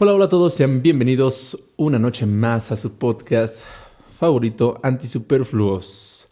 [0.00, 3.64] Hola, hola a todos, sean bienvenidos una noche más a su podcast
[4.16, 6.28] favorito, Antisuperfluos.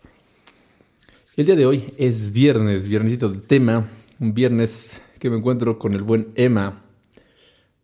[1.37, 3.85] El día de hoy es viernes, viernesito de tema,
[4.21, 6.81] un viernes que me encuentro con el buen Emma.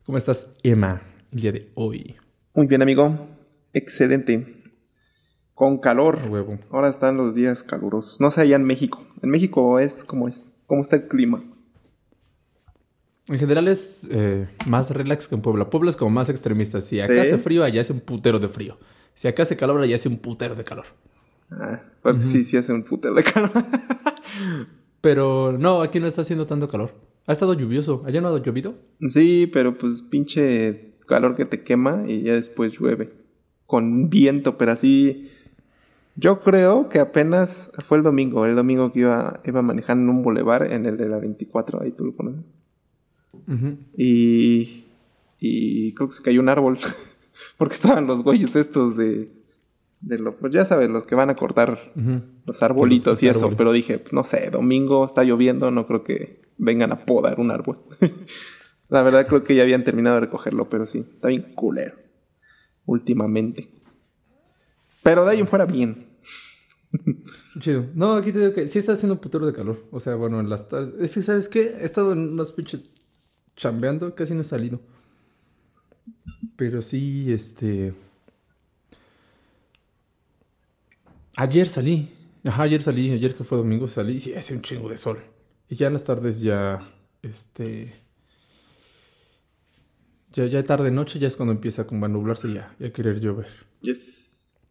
[0.06, 1.02] ¿Cómo estás, Emma,
[1.32, 2.14] el día de hoy?
[2.54, 3.26] Muy bien, amigo.
[3.72, 4.62] Excelente.
[5.52, 6.21] Con calor.
[6.21, 6.60] A huevo.
[6.71, 8.21] Ahora están los días calurosos.
[8.21, 9.04] No sé allá en México.
[9.21, 10.52] En México es como es.
[10.68, 11.43] ¿Cómo está el clima?
[13.29, 15.71] En general es eh, más relax que en Puebla.
[15.71, 16.80] Puebla es como más extremista.
[16.80, 17.21] Si acá ¿Sí?
[17.21, 18.79] hace frío, allá hace un putero de frío.
[19.14, 20.86] Si acá hace calor, allá hace un putero de calor.
[21.50, 23.53] Ah, pues sí, sí hace un puto de calor.
[25.00, 26.94] Pero no, aquí no está haciendo tanto calor.
[27.27, 28.03] Ha estado lluvioso.
[28.07, 28.75] ¿Allá no ha llovido?
[29.08, 33.12] sí, pero pues pinche calor que te quema y ya después llueve.
[33.66, 35.28] Con viento, pero así...
[36.14, 38.44] Yo creo que apenas fue el domingo.
[38.44, 41.83] El domingo que iba, iba manejando en un bulevar en el de la 24.
[41.83, 42.44] Ahí tú lo conoces.
[43.96, 44.84] Y,
[45.38, 46.78] y creo que se cayó un árbol.
[47.58, 49.30] Porque estaban los güeyes estos de,
[50.00, 51.92] de lo, pues ya sabes, los que van a cortar
[52.44, 53.50] los arbolitos Sí, y eso.
[53.56, 57.50] Pero dije, pues, no sé, domingo está lloviendo, no creo que vengan a podar un
[57.50, 57.78] árbol.
[58.88, 61.94] La verdad creo que ya habían terminado de recogerlo, pero sí, está bien culero.
[62.84, 63.70] Últimamente.
[65.02, 66.08] Pero de ahí en fuera bien.
[67.58, 67.86] Chido.
[67.94, 69.86] No, aquí te digo que sí está haciendo un putero de calor.
[69.90, 70.92] O sea, bueno, en las tardes.
[71.00, 71.77] Es que, ¿sabes qué?
[71.80, 72.90] He estado en unos pinches
[73.62, 74.80] chambeando, casi no he salido.
[76.56, 77.94] Pero sí, este.
[81.36, 82.12] Ayer salí.
[82.44, 83.10] Ajá, ayer salí.
[83.12, 84.18] Ayer que fue domingo salí.
[84.18, 85.18] Sí, hace un chingo de sol.
[85.68, 86.80] Y ya en las tardes ya.
[87.22, 87.94] Este.
[90.33, 93.48] Ya, ya tarde noche, ya es cuando empieza como a nublarse y ya, querer llover.
[93.83, 94.64] Yes.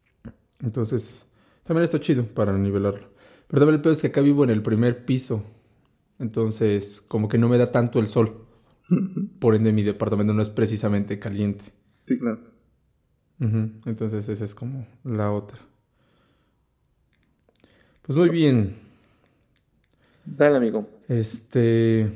[0.60, 1.26] Entonces,
[1.64, 3.10] también está chido para nivelarlo.
[3.48, 5.44] Pero también el peor es que acá vivo en el primer piso.
[6.18, 8.48] Entonces, como que no me da tanto el sol.
[9.40, 11.66] Por ende, mi departamento no es precisamente caliente.
[12.06, 12.40] Sí, claro.
[13.40, 15.58] Entonces, esa es como la otra.
[18.04, 18.76] Pues muy bien.
[20.26, 20.88] Dale, amigo.
[21.08, 22.12] Este.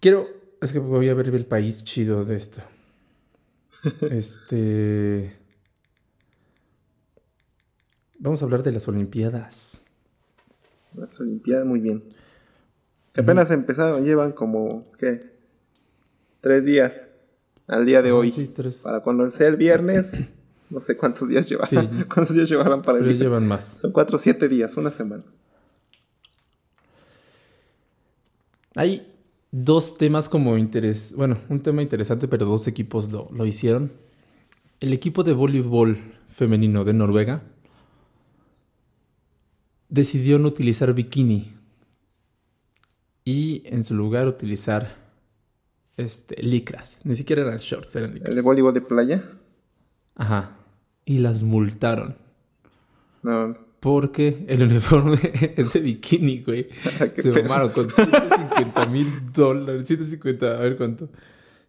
[0.00, 0.28] Quiero.
[0.60, 2.60] Es que voy a ver el país chido de esto.
[4.10, 5.36] Este.
[8.18, 9.90] Vamos a hablar de las Olimpiadas.
[10.94, 12.02] Las Olimpiadas, muy bien.
[13.18, 15.32] Que apenas empezaron, llevan como, ¿qué?
[16.40, 17.08] Tres días
[17.66, 18.30] al día de hoy.
[18.30, 18.82] Sí, tres.
[18.84, 20.06] Para cuando sea el viernes,
[20.70, 21.90] no sé cuántos días llevarán.
[21.90, 22.04] Sí.
[22.14, 23.20] ¿Cuántos días llevarán para el viernes?
[23.20, 23.78] llevan más.
[23.80, 25.24] Son cuatro siete días, una semana.
[28.76, 29.12] Hay
[29.50, 31.12] dos temas como interés.
[31.16, 33.90] Bueno, un tema interesante, pero dos equipos lo, lo hicieron.
[34.78, 37.42] El equipo de voleibol femenino de Noruega
[39.88, 41.57] decidió no utilizar bikini
[43.28, 44.96] y en su lugar utilizar
[45.98, 47.00] este, licras.
[47.04, 48.42] Ni siquiera eran shorts, eran El de licras.
[48.42, 49.22] voleibol de playa.
[50.14, 50.56] Ajá.
[51.04, 52.16] Y las multaron.
[53.22, 55.18] No, Porque el uniforme
[55.56, 56.68] es de bikini, güey.
[57.16, 59.86] Se tomaron con 150 mil dólares.
[59.86, 61.10] 150, a ver cuánto.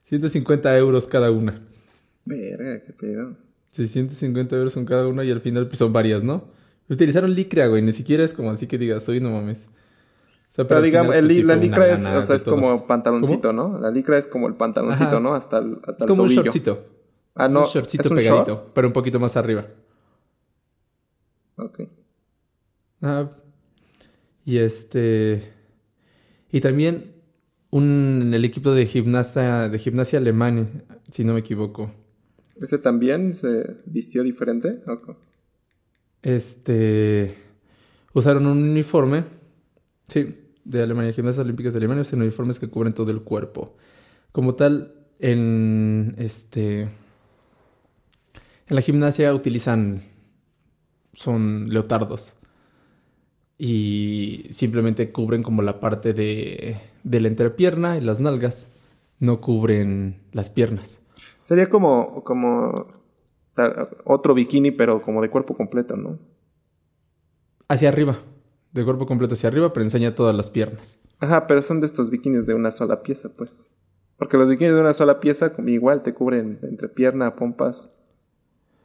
[0.04, 1.62] 150 euros cada una.
[2.24, 3.36] verga, qué pedo.
[3.72, 6.48] Sí, 150 euros son cada una y al final pues, son varias, ¿no?
[6.88, 7.82] Utilizaron licra, güey.
[7.82, 9.68] Ni siquiera es como así que digas, oye, no mames.
[10.60, 13.54] Sea, Pero digamos, final, el pues, sí la licra es, o sea, es como pantaloncito,
[13.54, 13.80] ¿no?
[13.80, 15.20] La licra es como el pantaloncito, Ajá.
[15.22, 15.34] ¿no?
[15.34, 16.44] Hasta el, hasta Es el como un tobillo.
[16.44, 16.86] shortcito.
[17.36, 18.72] Ah, es no, un shortcito ¿es un pegadito, short?
[18.74, 19.66] pero un poquito más arriba.
[21.56, 21.82] Ok.
[23.02, 23.30] Ah,
[24.44, 25.54] y este.
[26.52, 27.14] Y también
[27.70, 31.92] un, el equipo de gimnasia, de gimnasia alemán, si no me equivoco.
[32.58, 34.82] ¿Ese también se vistió diferente?
[34.88, 35.16] Ok.
[36.22, 37.36] Este.
[38.14, 39.24] Usaron un uniforme.
[40.10, 40.36] Sí,
[40.70, 43.76] de Alemania, Gimnasias Olímpicas de Alemania, usan uniformes que cubren todo el cuerpo.
[44.32, 46.82] Como tal, en este.
[48.68, 50.04] En la gimnasia utilizan.
[51.14, 52.36] Son leotardos.
[53.58, 58.72] Y simplemente cubren como la parte de, de la entrepierna y las nalgas.
[59.20, 61.02] No cubren las piernas.
[61.44, 62.88] Sería como, como
[64.06, 66.20] otro bikini, pero como de cuerpo completo, ¿no?
[67.68, 68.18] Hacia arriba.
[68.72, 71.00] De cuerpo completo hacia arriba, pero enseña todas las piernas.
[71.20, 73.76] Ajá, pero son de estos bikinis de una sola pieza, pues.
[74.18, 77.92] Porque los bikinis de una sola pieza, igual te cubren entre pierna, pompas,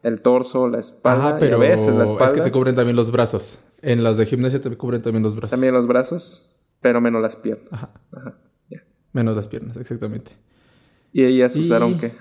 [0.02, 1.28] el torso, la espalda.
[1.28, 2.26] Ajá, y pero a veces la espalda.
[2.26, 3.58] es que te cubren también los brazos.
[3.82, 5.50] En las de gimnasia te cubren también los brazos.
[5.50, 7.68] También los brazos, pero menos las piernas.
[8.12, 8.34] Ajá.
[8.70, 8.82] ya.
[9.12, 10.32] Menos las piernas, exactamente.
[11.12, 12.14] Y ellas Y- usaron qué?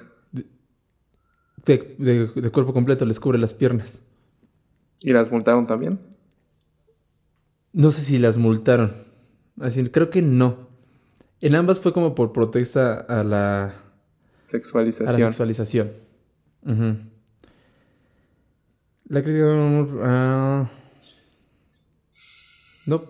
[1.65, 4.01] De, de- de cuerpo completo les cubre las piernas.
[4.99, 5.99] ¿Y las multaron también?
[7.73, 8.93] No sé si las multaron.
[9.59, 10.69] Así, creo que no.
[11.41, 13.73] En ambas fue como por protesta a la
[14.45, 15.09] Sexualización.
[15.09, 15.91] a la sexualización.
[16.63, 16.95] Ujú.
[19.05, 19.45] La crítica.
[20.03, 20.69] ah,
[22.85, 23.03] no.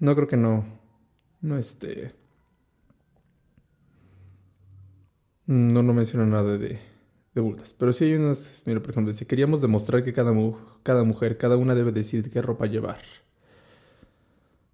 [0.00, 0.64] No creo que no.
[1.40, 2.12] No este.
[5.46, 6.78] No, no menciona nada de,
[7.34, 7.72] de burlas.
[7.78, 8.60] Pero sí hay unas.
[8.66, 10.56] Mira, por ejemplo, dice: Queríamos demostrar que cada, mu-
[10.88, 12.96] cada mujer, cada una debe decidir qué ropa llevar.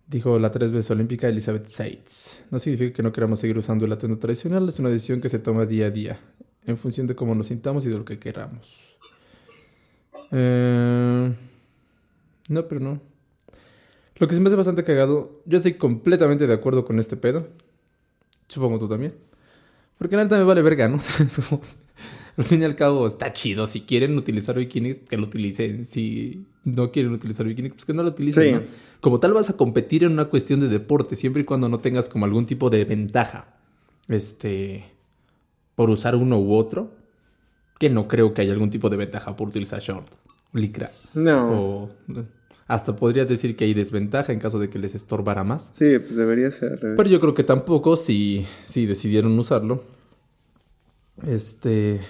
[0.06, 2.44] Dijo la tres veces olímpica Elizabeth Seitz.
[2.52, 5.40] No significa que no queramos seguir usando el atuendo tradicional, es una decisión que se
[5.40, 6.20] toma día a día,
[6.66, 8.96] en función de cómo nos sintamos y de lo que queramos.
[10.30, 11.34] Eh,
[12.48, 13.00] No, pero no.
[14.16, 17.48] Lo que se me hace bastante cagado, yo estoy completamente de acuerdo con este pedo.
[18.46, 19.14] Supongo tú también.
[19.98, 20.98] Porque neta me vale verga, ¿no?
[22.36, 23.66] Al fin y al cabo está chido.
[23.66, 25.86] Si quieren utilizar bikini, que lo utilicen.
[25.86, 28.50] Si no quieren utilizar bikini, pues que no lo utilicen, Sí.
[28.52, 28.62] ¿no?
[29.00, 32.08] Como tal vas a competir en una cuestión de deporte, siempre y cuando no tengas
[32.08, 33.54] como algún tipo de ventaja.
[34.08, 34.84] Este...
[35.76, 36.92] Por usar uno u otro.
[37.78, 40.06] Que no creo que haya algún tipo de ventaja por utilizar short,
[40.52, 40.90] licra.
[41.14, 41.52] No.
[41.52, 41.90] O
[42.66, 45.68] hasta podría decir que hay desventaja en caso de que les estorbara más.
[45.72, 46.78] Sí, pues debería ser.
[46.80, 49.82] Pero yo creo que tampoco si, si decidieron usarlo.
[51.26, 52.00] Este.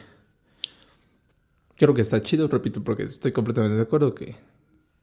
[1.76, 4.36] Creo que está chido, repito, porque estoy completamente de acuerdo que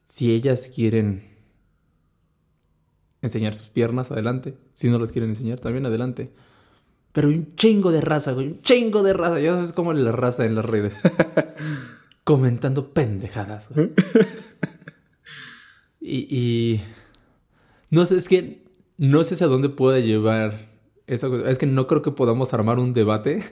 [0.06, 1.23] si ellas quieren
[3.21, 4.57] enseñar sus piernas, adelante.
[4.73, 6.31] Si no las quieren enseñar, también adelante.
[7.12, 8.47] Pero un chingo de raza, güey.
[8.47, 9.39] Un chingo de raza.
[9.39, 11.01] Ya sabes cómo es la raza en las redes.
[12.23, 13.69] Comentando pendejadas.
[13.69, 13.91] güey.
[16.03, 16.81] Y, y
[17.91, 18.63] no sé, es que
[18.97, 20.71] no sé a dónde puede llevar
[21.06, 21.47] esa cosa.
[21.50, 23.44] Es que no creo que podamos armar un debate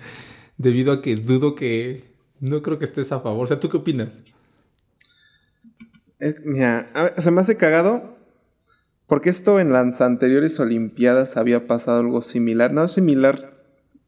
[0.58, 2.13] debido a que dudo que
[2.44, 3.44] no creo que estés a favor.
[3.44, 4.22] O sea, ¿tú qué opinas?
[6.44, 8.16] Mira, ver, se me hace cagado
[9.06, 13.54] porque esto en las anteriores Olimpiadas había pasado algo similar, no similar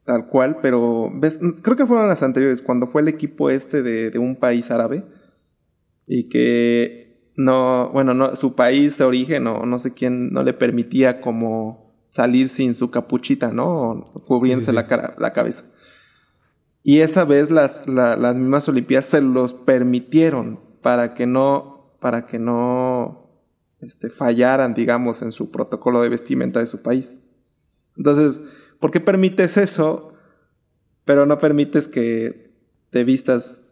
[0.04, 4.10] tal cual, pero ves, creo que fueron las anteriores, cuando fue el equipo este de,
[4.10, 5.04] de un país árabe
[6.06, 10.52] y que no, bueno, no, su país de origen o no sé quién no le
[10.52, 13.90] permitía como salir sin su capuchita, ¿no?
[14.14, 14.74] O cubriéndose Sí, sí, sí.
[14.74, 15.64] la cara, la cabeza.
[16.88, 22.26] Y esa vez las, la- las mismas Olimpiadas se los permitieron para que no, para
[22.26, 23.28] que no
[23.80, 27.18] este, fallaran, digamos, en su protocolo de vestimenta de su país.
[27.96, 28.40] Entonces,
[28.78, 30.12] ¿por qué permites eso,
[31.04, 32.52] pero no permites que
[32.90, 33.62] te vistas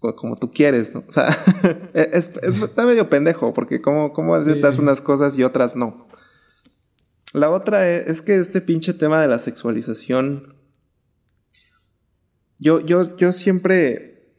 [0.00, 1.04] co- como tú quieres, ¿no?
[1.06, 1.28] O sea,
[1.94, 4.80] es, es- está medio pendejo, porque cómo, cómo aceptas Sí.
[4.80, 6.08] unas cosas y otras no.
[7.34, 10.57] La otra es, es que este pinche tema de la sexualización
[12.58, 14.34] yo, yo, yo siempre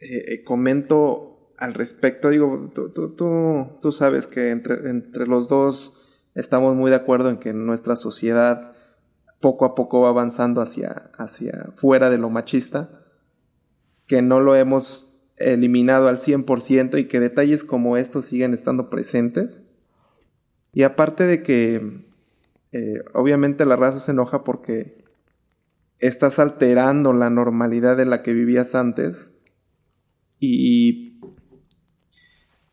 [0.00, 2.30] eh, eh, comento al respecto.
[2.30, 5.94] Digo, tú, tú, tú, tú sabes que entre, entre los dos
[6.34, 8.72] estamos muy de acuerdo en que nuestra sociedad
[9.40, 13.04] poco a poco va avanzando hacia, hacia fuera de lo machista,
[14.06, 19.62] que no lo hemos eliminado al 100% y que detalles como estos siguen estando presentes.
[20.72, 22.04] Y aparte de que
[22.72, 24.97] eh, obviamente la raza se enoja porque
[25.98, 29.32] estás alterando la normalidad de la que vivías antes
[30.40, 31.18] y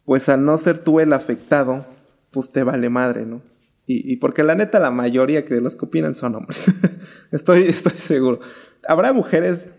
[0.06, 1.86] pues al no ser tú el afectado,
[2.32, 3.42] pues te vale madre, ¿no?
[3.88, 6.72] Y, y porque la neta la mayoría que de los que opinan son hombres.
[7.32, 8.40] estoy, estoy seguro.
[8.88, 9.70] Habrá mujeres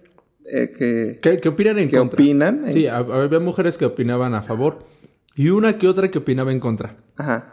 [0.45, 2.17] eh, que, ¿Qué, qué opinan en que contra?
[2.23, 2.73] opinan.
[2.73, 4.81] Sí, hab- había mujeres que opinaban a favor
[5.37, 6.97] y una que otra que opinaba en contra.
[7.17, 7.53] Ajá.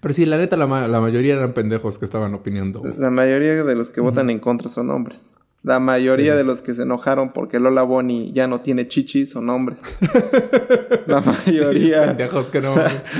[0.00, 2.80] Pero sí, la neta, la, ma- la mayoría eran pendejos que estaban opinando.
[2.80, 2.94] güey.
[2.98, 5.32] La mayoría de los que votan en contra son hombres.
[5.64, 9.30] La mayoría Sí, de los que se enojaron porque Lola Bonnie ya no tiene chichis
[9.30, 9.78] son hombres.
[11.06, 12.06] La mayoría.
[12.08, 12.70] Pendejos que no.
[12.70, 13.02] O sea.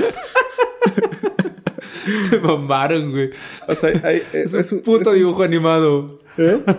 [2.29, 3.31] Se mamaron, güey.
[3.67, 6.19] o sea, hay- Es, es, un puto es un- dibujo animado.
[6.37, 6.61] ¿Eh?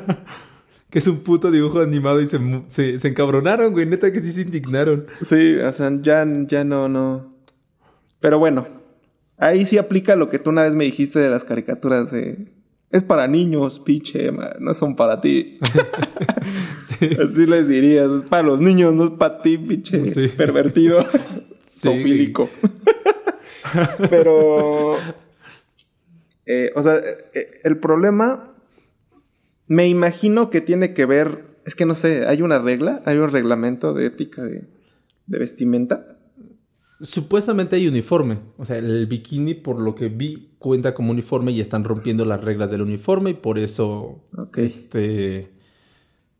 [0.88, 3.86] Que es un puto dibujo animado y se, se, se encabronaron, güey.
[3.86, 5.06] Neta que sí se indignaron.
[5.20, 7.34] Sí, o sea, ya, ya no, no.
[8.20, 8.68] Pero bueno,
[9.36, 12.52] ahí sí aplica lo que tú una vez me dijiste de las caricaturas de...
[12.90, 15.58] Es para niños, pinche, no son para ti.
[16.82, 17.08] Sí.
[17.20, 20.28] Así les dirías, es para los niños, no es para ti, pinche Sí.
[20.28, 21.04] pervertido.
[21.58, 22.48] Sí, Sofílico.
[24.10, 24.96] Pero...
[26.46, 26.96] eh, o sea,
[27.34, 28.52] eh, el problema...
[29.66, 31.44] Me imagino que tiene que ver...
[31.64, 33.02] Es que no sé, ¿hay una regla?
[33.04, 34.62] ¿Hay un reglamento de ética de,
[35.26, 36.15] de vestimenta?
[37.00, 38.38] Supuestamente hay uniforme.
[38.56, 42.42] O sea, el bikini, por lo que vi, cuenta como uniforme y están rompiendo las
[42.42, 44.24] reglas del uniforme y por eso
[44.56, 45.52] este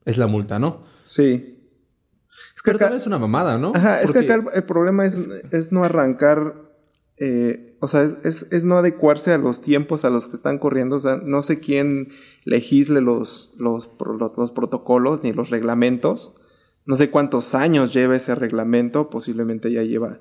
[0.04, 0.84] es la multa, ¿no?
[1.04, 1.58] Sí.
[2.54, 3.72] Es que Pero acá, también es una mamada, ¿no?
[3.75, 6.66] ajá, es que acá el, el problema es, es no arrancar
[7.18, 10.58] eh, o sea, es, es, es, no adecuarse a los tiempos a los que están
[10.58, 10.96] corriendo.
[10.96, 12.08] O sea, no sé quién
[12.44, 13.90] legisle los, los,
[14.36, 16.34] los protocolos ni los reglamentos.
[16.84, 20.20] No sé cuántos años lleva ese reglamento, posiblemente ya lleva,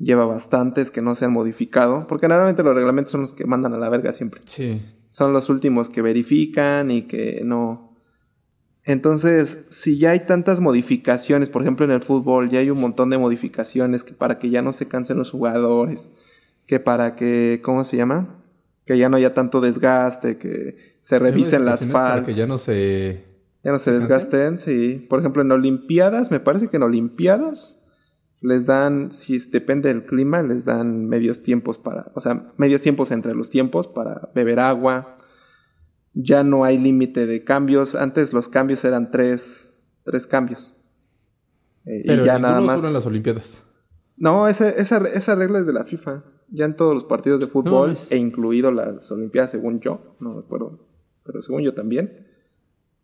[0.00, 3.74] lleva bastantes que no se han modificado, porque normalmente los reglamentos son los que mandan
[3.74, 4.40] a la verga siempre.
[4.46, 4.82] Sí.
[5.10, 7.96] Son los últimos que verifican y que no.
[8.84, 13.10] Entonces, si ya hay tantas modificaciones, por ejemplo en el fútbol, ya hay un montón
[13.10, 16.10] de modificaciones que para que ya no se cansen los jugadores,
[16.66, 18.42] que para que, ¿cómo se llama?
[18.86, 21.92] Que ya no haya tanto desgaste, que se revisen las faltas.
[21.92, 23.28] Para que ya no se...
[23.62, 25.06] Ya no se, desgasten, sí.
[25.10, 27.79] Por ejemplo, en Olimpiadas, me parece que en Olimpiadas
[28.40, 33.10] les dan, si depende del clima, les dan medios tiempos para, o sea, medios tiempos
[33.10, 35.18] entre los tiempos para beber agua.
[36.12, 37.94] Ya no hay límite de cambios.
[37.94, 40.74] Antes los cambios eran tres, tres cambios.
[41.84, 42.82] Eh, Pero y ya nada más.
[42.82, 43.62] en las Olimpiadas.
[44.16, 47.46] No, esa, esa, esa regla es de la FIFA ya en todos los partidos de
[47.46, 50.86] fútbol e incluido las Olimpiadas, según yo, no me acuerdo,
[51.24, 52.26] pero según yo también,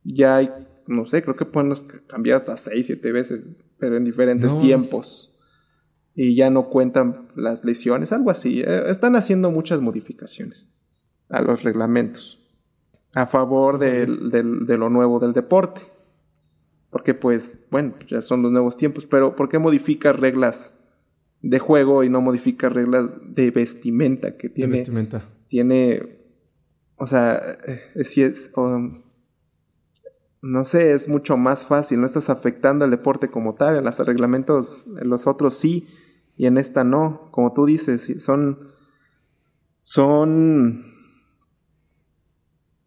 [0.02, 0.50] ya hay,
[0.86, 1.72] no sé, creo que pueden
[2.06, 5.32] cambiar hasta 6, 7 veces, pero en diferentes tiempos.
[6.14, 8.62] Y ya no cuentan las lesiones, algo así.
[8.62, 10.70] Eh, están haciendo muchas modificaciones
[11.28, 12.42] a los reglamentos
[13.14, 15.82] a favor de lo nuevo del deporte.
[16.90, 20.74] Porque pues, bueno, ya son los nuevos tiempos, pero ¿por qué modificar reglas
[21.42, 24.72] de juego y no modifica reglas de vestimenta que tiene.
[24.72, 25.22] De vestimenta.
[25.48, 26.18] Tiene.
[26.96, 28.50] O sea, eh, si es.
[30.46, 32.00] No sé, es mucho más fácil.
[32.00, 33.76] No estás afectando al deporte como tal.
[33.76, 35.88] En los reglamentos, en los otros sí.
[36.36, 37.28] Y en esta no.
[37.32, 38.70] Como tú dices, son.
[39.78, 40.84] Son.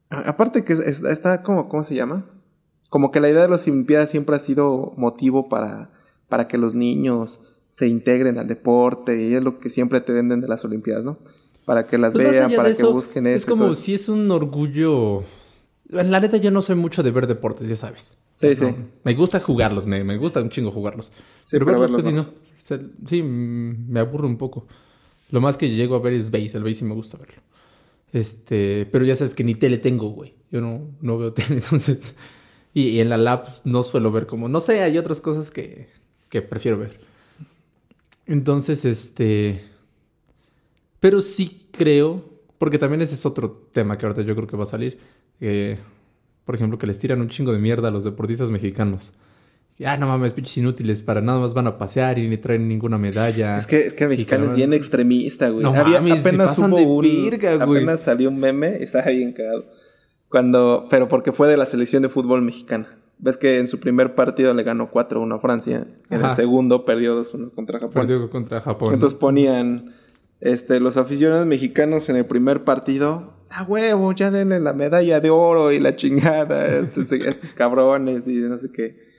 [0.10, 2.26] Aparte que está como, ¿cómo se llama?
[2.90, 5.92] Como que la idea de las Olimpiadas siempre ha sido motivo para,
[6.30, 10.42] para que los niños se integren al deporte y es lo que siempre te venden
[10.42, 11.20] de las Olimpiadas, ¿no?
[11.66, 13.36] Para que las pues vean, para que busquen eso.
[13.36, 15.24] Es como si es un orgullo.
[15.92, 18.18] En la neta, yo no soy mucho de ver deportes, ya sabes.
[18.36, 18.66] Sí, sí.
[19.04, 21.12] Me gusta jugarlos, me, me, gusta un chingo jugarlos.
[21.44, 22.28] Sí, pero, verlos casi no.
[23.06, 24.68] sí, me aburro un poco.
[25.32, 27.42] Lo más que llego a ver es base, el base sí me gusta verlo.
[28.14, 30.34] Este, pero ya sabes que ni tele tengo, güey.
[30.52, 32.16] Yo no, no veo tele, entonces.
[32.74, 34.48] Y, y, en la lab no suelo ver como.
[34.48, 35.88] No sé, hay otras cosas que,
[36.30, 37.00] que prefiero ver.
[38.26, 39.66] Entonces, este...
[41.00, 42.24] Pero sí creo,
[42.58, 45.00] porque también ese es otro tema que ahorita yo creo que va a salir.
[46.46, 49.14] Por ejemplo, que les tiran un chingo de mierda a los deportistas mexicanos.
[49.86, 52.98] Ah, no mames, pinches inútiles, para nada más van a pasear y ni traen ninguna
[52.98, 53.58] medalla.
[53.58, 55.64] Es que, es que el mexicano es bien extremista, güey.
[55.64, 57.30] No mames, apenas pasan de un, güey.
[57.60, 59.66] Apenas salió un meme, estaba bien cagado.
[60.28, 63.00] Cuando, pero porque fue de la selección de fútbol mexicana.
[63.20, 65.88] Ves que en su primer partido le ganó 4-1 a Francia.
[66.10, 67.94] En el segundo perdió 2-1 contra Japón.
[67.94, 68.94] Perdió contra Japón.
[68.94, 69.94] Entonces ponían
[70.40, 73.34] este, los aficionados mexicanos en el primer partido.
[73.50, 74.14] ¡A huevo!
[74.14, 78.72] Ya denle la medalla de oro y la chingada estos, estos cabrones y no sé
[78.72, 79.10] qué.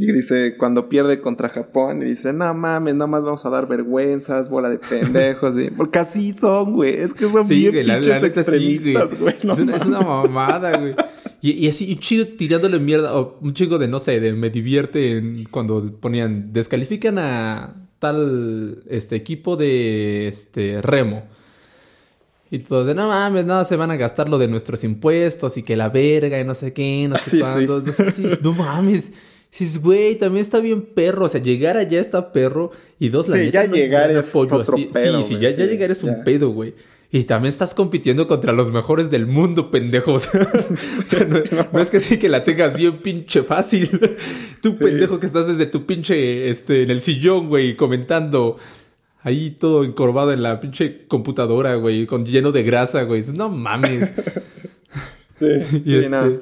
[0.00, 3.66] Y dice, cuando pierde contra Japón, y dice, no mames, nada más vamos a dar
[3.66, 7.00] vergüenzas, bola de pendejos, y, porque así son, güey.
[7.00, 9.34] Es que son bien pinches extremistas, güey.
[9.36, 10.94] es, una, mamada, güey.
[11.40, 15.20] Y, así, un chido tirándole mierda, o un chico de, no sé, de me divierte
[15.50, 21.24] cuando ponían, descalifican a tal este equipo de este remo.
[22.50, 25.62] Y todos de, no mames, no, se van a gastar lo de nuestros impuestos y
[25.62, 27.80] que la verga y no sé qué, no sé cuándo.
[27.82, 29.12] No, sé, no mames.
[29.50, 31.26] Dices, güey, también está bien perro.
[31.26, 32.70] O sea, llegar allá está perro.
[32.98, 36.02] Y dos, la sí, ya llegar es Otro Pedo, sí, sí, ya, ya llegar es
[36.02, 36.74] un pedo, güey.
[37.10, 40.28] Y también estás compitiendo contra los mejores del mundo, pendejos.
[41.72, 43.88] no, es que sí que la tengas bien pinche fácil.
[44.60, 48.58] Tú, pendejo, que estás desde tu pinche, este, en el sillón, güey, comentando.
[49.28, 53.22] Ahí todo encorvado en la pinche computadora, güey, con lleno de grasa, güey.
[53.34, 54.14] No mames.
[55.38, 55.46] Sí,
[55.84, 56.40] y, este,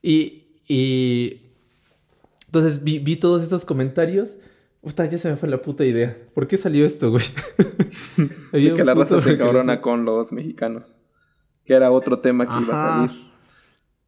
[0.00, 1.42] y, y
[2.46, 4.38] entonces vi, vi todos estos comentarios
[4.86, 6.16] Puta, ya se me fue la puta idea.
[6.32, 7.24] ¿Por qué salió esto, güey?
[8.52, 10.98] que la raza se cabrona con los mexicanos.
[11.64, 13.10] Que era otro tema que iba a salir.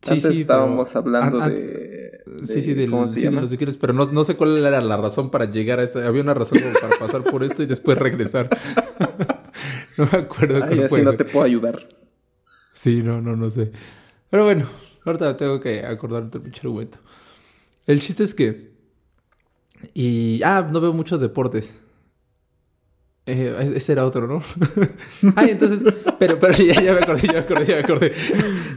[0.00, 1.98] Sí, Antes sí, estábamos hablando de,
[2.44, 5.80] Sí, sí, de, los de pero no, no, sé cuál era la razón para llegar
[5.80, 6.04] a esto.
[6.04, 8.49] Había una razón para pasar por esto y después regresar.
[9.97, 11.88] no me acuerdo Ay, así no te puedo ayudar.
[12.73, 13.73] Sí, no, no, no sé.
[14.30, 14.66] Pero bueno,
[15.04, 16.99] ahorita tengo que acordar otro pinche argumento.
[17.87, 18.78] El chiste es que
[19.94, 21.75] y, ah, no veo muchos deportes.
[23.26, 24.42] Eh, ese era otro, ¿no?
[25.37, 25.82] Ay, entonces,
[26.18, 28.12] pero, pero ya, ya, me acordé, ya me acordé, ya me acordé.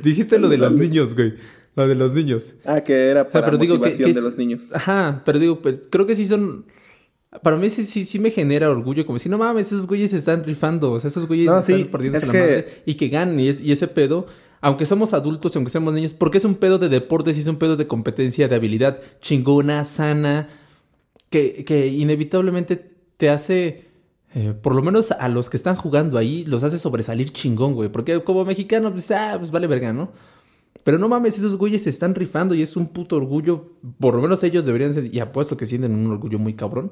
[0.03, 1.35] Dijiste lo de los niños, güey.
[1.75, 2.51] Lo de los niños.
[2.65, 4.73] Ah, que era para o sea, pero digo que, de los niños.
[4.73, 6.65] Ajá, pero digo, creo que sí son...
[7.43, 10.17] Para mí sí, sí, sí me genera orgullo, como si no mames, esos güeyes se
[10.17, 12.95] están rifando, o sea, esos güeyes No, están sí, partiéndose es la que- madre y
[12.95, 13.39] que ganen.
[13.39, 14.25] Y, es- y ese pedo,
[14.59, 17.47] aunque somos adultos y aunque seamos niños, porque es un pedo de deportes y es
[17.47, 20.49] un pedo de competencia, de habilidad chingona, sana,
[21.29, 22.75] que, que inevitablemente
[23.15, 23.85] te hace,
[24.35, 27.87] eh, por lo menos a los que están jugando ahí, los hace sobresalir chingón, güey.
[27.89, 30.11] Porque como mexicano, pues, ah, pues vale verga, ¿no?
[30.83, 33.73] Pero no mames, esos güeyes se están rifando y es un puto orgullo.
[33.99, 36.91] Por lo menos ellos deberían ser, y apuesto que sienten un orgullo muy cabrón.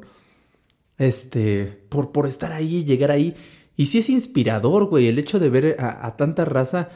[0.97, 3.33] Este, por, por estar ahí, llegar ahí.
[3.75, 6.89] Y sí es inspirador, güey, el hecho de ver a, a tanta raza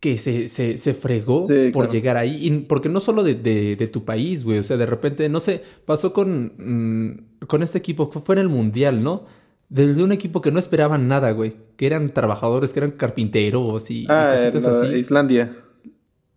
[0.00, 1.92] que se, se, se fregó Sí, por claro.
[1.92, 2.46] llegar ahí.
[2.46, 4.58] Y porque no solo de, de- de tu país, güey.
[4.58, 8.40] O sea, de repente, no sé, pasó con, mm, con este equipo, fue fue en
[8.40, 9.24] el Mundial, ¿no?
[9.70, 11.54] De, de un equipo que no esperaban nada, güey.
[11.76, 14.86] Que eran trabajadores, que eran carpinteros y, y Ah, cositas la- así.
[14.98, 15.56] Islandia.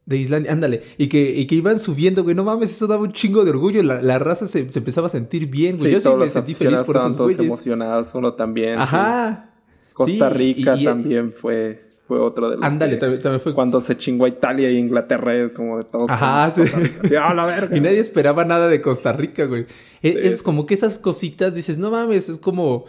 [0.08, 0.82] De Islandia, ándale.
[0.98, 2.34] Y que, y que iban subiendo, güey.
[2.36, 3.84] No mames, eso daba un chingo de orgullo.
[3.84, 5.92] La, la raza se, se empezaba a sentir bien, güey.
[5.92, 7.46] Sí, Yo sí me sentí feliz por esos todos güeyes.
[7.46, 8.76] emocionados, uno también.
[8.78, 8.82] sí.
[8.84, 9.52] Ajá.
[9.94, 13.54] Costa Rica y- y- también fue, fue otro de los Ándale, que- también, también fue.
[13.54, 16.10] Cuando se chingó a Italia y Inglaterra, es como de todos.
[16.10, 16.62] Ajá, sí.
[16.62, 17.08] Costa Rica.
[17.10, 17.76] Sí, ¡ah, la verga!
[17.76, 19.66] Y nadie esperaba nada de Costa Rica, güey.
[20.02, 20.20] E- Sí.
[20.24, 22.86] Es como que esas cositas dices, no mames, es como,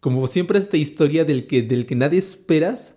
[0.00, 2.96] como siempre esta historia del que, del que nadie esperas.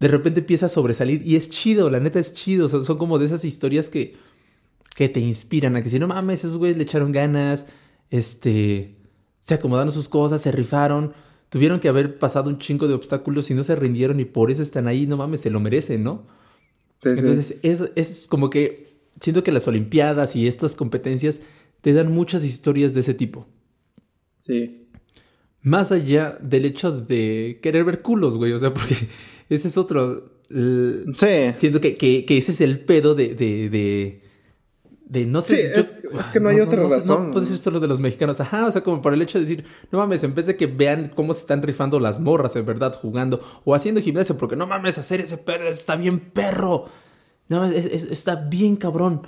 [0.00, 2.68] De repente empieza a sobresalir y es chido, la neta es chido.
[2.68, 4.16] Son, son como de esas historias que,
[4.96, 7.66] que te inspiran a que si no mames, esos güeyes le echaron ganas,
[8.10, 8.96] este,
[9.38, 11.12] se acomodaron sus cosas, se rifaron,
[11.50, 14.62] tuvieron que haber pasado un chingo de obstáculos y no se rindieron y por eso
[14.62, 16.26] están ahí, no mames, se lo merecen, ¿no?
[17.02, 17.18] Sí, sí.
[17.18, 18.90] Entonces, es, es como que
[19.20, 21.42] siento que las Olimpiadas y estas competencias
[21.80, 23.46] te dan muchas historias de ese tipo.
[24.46, 24.88] Sí.
[25.62, 28.52] Más allá del hecho de querer ver culos, güey.
[28.52, 28.96] O sea, porque
[29.50, 30.40] ese es otro.
[30.48, 31.52] Sí.
[31.56, 33.34] Siento que, que- que ese es el pedo de.
[33.34, 34.22] de, de,
[35.04, 35.56] de no sé.
[35.56, 37.26] Sí, yo- es que- es que no hay otra sé, razón.
[37.26, 38.40] no puede ser solo de los mexicanos.
[38.40, 40.66] Ajá, o sea, como por el hecho de decir, no mames, en vez de que
[40.66, 44.66] vean cómo se están rifando las morras, en verdad, jugando o haciendo gimnasia, porque no
[44.66, 46.86] mames, hacer ese pedo está bien perro.
[47.48, 49.26] No, es- es- está bien cabrón.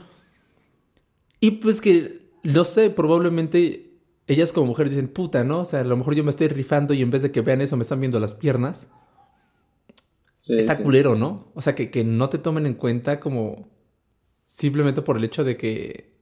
[1.40, 3.90] Y pues que, lo sé, probablemente
[4.28, 5.61] ellas como mujeres dicen, puta, ¿no?
[5.61, 7.61] O sea, a lo mejor yo me estoy rifando y en vez de que vean
[7.61, 8.87] eso me están viendo las piernas.
[10.42, 10.83] Sí, Está sí.
[10.83, 11.50] culero, ¿no?
[11.55, 13.68] O sea, que, que no te tomen en cuenta como
[14.46, 16.12] simplemente por el hecho de que,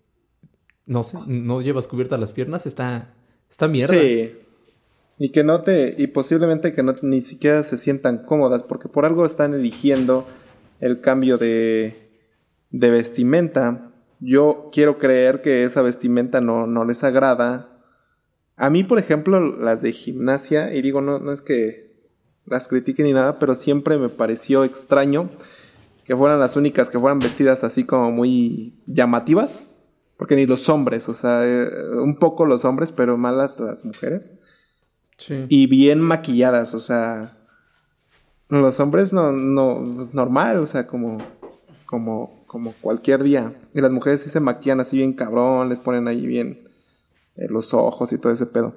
[0.87, 3.15] no sé, no llevas cubiertas las piernas, está,
[3.51, 3.95] está mierda.
[3.95, 4.33] Sí.
[5.19, 5.95] Y que no te.
[5.99, 10.27] Y posiblemente que no ni siquiera se sientan cómodas, porque por algo están eligiendo
[10.81, 12.09] el cambio de,
[12.71, 13.93] de vestimenta.
[14.21, 17.83] Yo quiero creer que esa vestimenta no, no les agrada.
[18.57, 21.90] A mí, por ejemplo, las de gimnasia, y digo, no, no es que
[22.47, 25.31] las critique ni nada, pero siempre me pareció extraño
[26.05, 29.79] que fueran las únicas que fueran vestidas así como muy llamativas.
[30.17, 34.31] Porque ni los hombres, o sea, eh, un poco los hombres, pero malas las mujeres.
[35.17, 35.47] Sí.
[35.49, 37.33] Y bien maquilladas, o sea,
[38.51, 41.17] los hombres no, no, es normal, o sea, como,
[41.87, 43.55] como, como cualquier día.
[43.73, 46.69] Y las mujeres sí se maquillan así bien cabrón, les ponen ahí bien
[47.37, 48.75] eh, los ojos y todo ese pedo.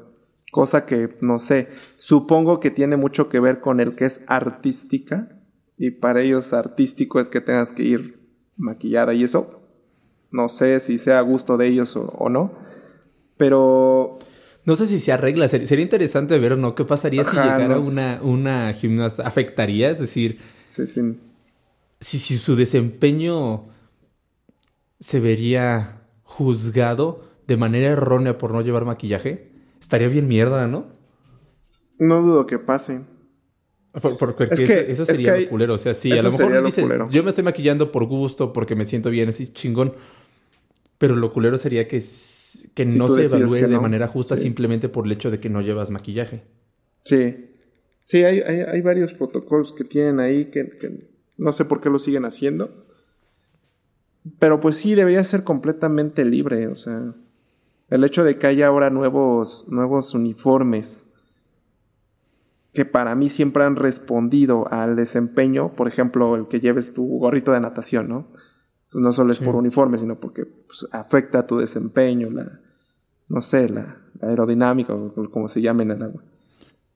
[0.54, 5.40] Cosa que, no sé, supongo que tiene mucho que ver con el que es artística.
[5.78, 8.20] Y para ellos artístico es que tengas que ir
[8.56, 9.60] maquillada y eso.
[10.32, 12.52] No sé si sea a gusto de ellos o, o no.
[13.38, 14.16] Pero
[14.66, 16.76] No sé si se arregla, ser- sería interesante ver, ¿no?
[16.76, 19.24] ¿Qué pasaría si Ajá, llegara no una, una gimnasta?
[19.28, 19.90] ¿Afectaría?
[19.90, 21.02] Es decir, sí, sí.
[22.00, 23.66] si, si su desempeño
[25.00, 29.52] se vería juzgado de manera errónea por no llevar maquillaje,
[29.84, 30.88] estaría bien mierda, ¿no?
[32.00, 33.02] No dudo que pase.
[34.02, 35.74] Por- por- porque Es eso, que- eso es sería que lo culero.
[35.76, 37.10] O sea, sí, a lo mejor lo dices, culero.
[37.10, 39.94] yo me estoy maquillando por gusto, porque me siento bien, así chingón.
[40.98, 42.00] Pero lo culero sería que, que
[42.92, 44.44] Si no se evalúe de manera justa sí.
[44.44, 46.44] simplemente por el hecho de que no llevas maquillaje.
[47.04, 47.50] Sí.
[48.02, 51.90] Sí, hay, hay, hay varios protocolos que tienen ahí que, que no sé por qué
[51.90, 52.86] lo siguen haciendo.
[54.40, 56.68] Pero pues sí, debería ser completamente libre.
[56.68, 57.14] O sea,
[57.94, 61.14] el hecho de que haya ahora nuevos, nuevos uniformes
[62.74, 67.52] que para mí siempre han respondido al desempeño, por ejemplo, el que lleves tu gorrito
[67.52, 68.30] de natación, ¿no?
[68.92, 69.46] Pues no solo es Sí.
[69.46, 72.62] por uniforme, sino porque pues, afecta a tu desempeño, la,
[73.30, 76.24] no sé, la, la aerodinámica, o como se llame en el agua.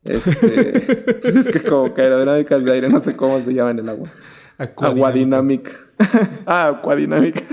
[0.03, 3.79] Este, pues es que como que aerodinámicas de aire, no sé cómo se llama en
[3.79, 4.09] el agua.
[4.57, 5.73] Aguadinámica.
[6.47, 7.43] ah, acuadinámica.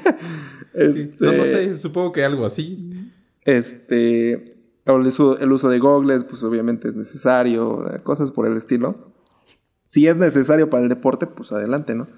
[0.72, 2.90] Este, No, no sé, supongo que algo así.
[3.44, 4.32] Este,
[4.86, 9.12] el uso, el uso de gogles, pues obviamente es necesario, cosas por el estilo.
[9.86, 12.08] Si es necesario para el deporte, pues adelante, ¿no?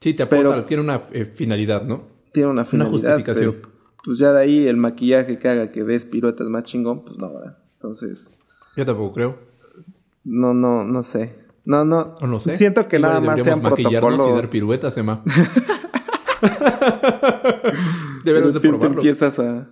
[0.00, 2.02] Sí, te aporta, Pero- tiene una eh, finalidad, ¿no?
[2.32, 2.92] Tiene una finalidad.
[2.92, 3.56] justificación.
[3.60, 3.72] Pero,
[4.04, 7.32] pues ya de ahí el maquillaje que haga que des piruetas más chingón, pues no,
[7.34, 7.58] ¿verdad?
[7.74, 8.36] Entonces,
[8.76, 9.38] Yo tampoco creo.
[10.24, 11.36] no, no, no sé.
[11.64, 12.14] No, no.
[12.20, 12.56] O no sé.
[12.56, 14.20] Siento que Igual nada más sean protocolos.
[14.30, 15.22] y dar piruetas, Emma.
[16.40, 16.50] De
[18.24, 18.96] Deberíamos de probarlo.
[18.96, 19.68] empiezas a,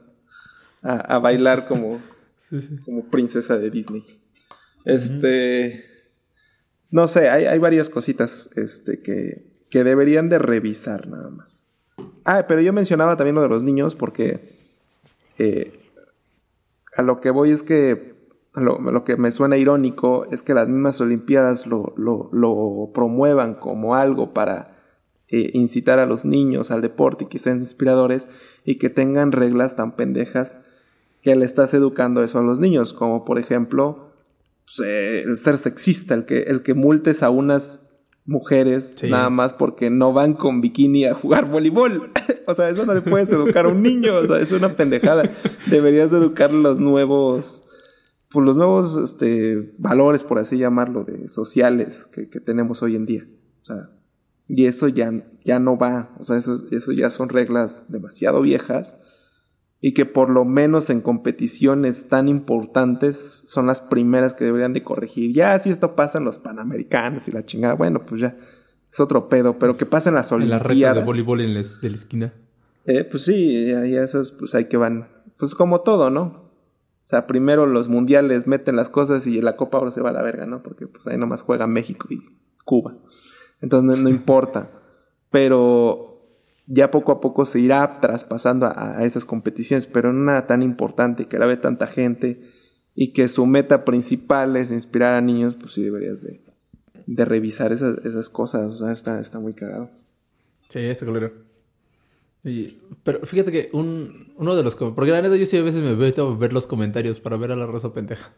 [0.89, 2.01] a, a bailar como,
[2.39, 2.79] Sí, sí.
[2.85, 4.05] como princesa de Disney.
[4.85, 5.85] Este.
[6.91, 11.67] No sé, hay, hay varias cositas este, que, que deberían de revisar nada más.
[12.25, 14.55] Ah, pero yo mencionaba también lo de los niños porque
[15.39, 15.73] eh,
[16.97, 18.15] a lo que voy es que
[18.55, 23.55] lo, lo que me suena irónico es que las mismas Olimpiadas lo, lo- lo promuevan
[23.55, 24.77] como algo para
[25.29, 28.31] eh, incitar a los niños al deporte y que sean inspiradores
[28.65, 30.59] y que tengan reglas tan pendejas
[31.27, 34.13] que le estás educando eso a los niños, como por ejemplo
[34.65, 37.83] pues, eh, el ser sexista, el que, el que multes a unas
[38.27, 39.11] mujeres Sí.
[39.11, 42.13] nada más porque no van con bikini a jugar voleibol.
[42.47, 45.25] o sea, eso no le puedes educar a un niño, o sea, es una pendejada.
[45.69, 47.65] Deberías de educar los nuevos,
[48.31, 53.05] pues los nuevos este, valores, por así llamarlo, de sociales que, que tenemos hoy en
[53.05, 53.27] día.
[53.63, 53.91] O sea,
[54.47, 55.13] y eso ya,
[55.45, 58.97] ya no va, o sea, eso, eso ya son reglas demasiado viejas
[59.81, 64.83] y que por lo menos en competiciones tan importantes son las primeras que deberían de
[64.83, 65.33] corregir.
[65.35, 68.37] Ya si esto pasa en los Panamericanos y la chingada, bueno, pues ya
[68.91, 71.05] es otro pedo, pero que pasa en las En la reta de Olimpiadas.
[71.05, 72.33] voleibol en les- de la esquina.
[72.87, 75.09] Eh, pues sí, ya, ya esas pues hay que van,
[75.39, 76.23] pues como todo, ¿no?
[77.05, 80.13] O sea, primero los mundiales meten las cosas y la Copa ahora se va a
[80.13, 80.63] la verga, ¿no?
[80.63, 82.23] Porque pues ahí nomás juegan México y
[82.65, 82.95] Cuba.
[83.61, 84.71] Entonces no, no importa.
[85.31, 86.16] Pero
[86.67, 90.63] ya poco a poco se irá traspasando a, a esas competiciones, pero en una tan
[90.63, 92.41] importante que la ve tanta gente
[92.95, 96.41] y que su meta principal es inspirar a niños, pues sí deberías de,
[97.07, 98.71] de revisar esas, esas cosas.
[98.75, 99.91] O sea, está, está muy cagado.
[100.69, 101.31] Sí, está culero.
[102.45, 104.75] Y- pero fíjate que un, uno de los...
[104.77, 107.53] Porque la neta yo sí a veces me meto a ver los comentarios para ver
[107.53, 108.31] a la raza pendeja.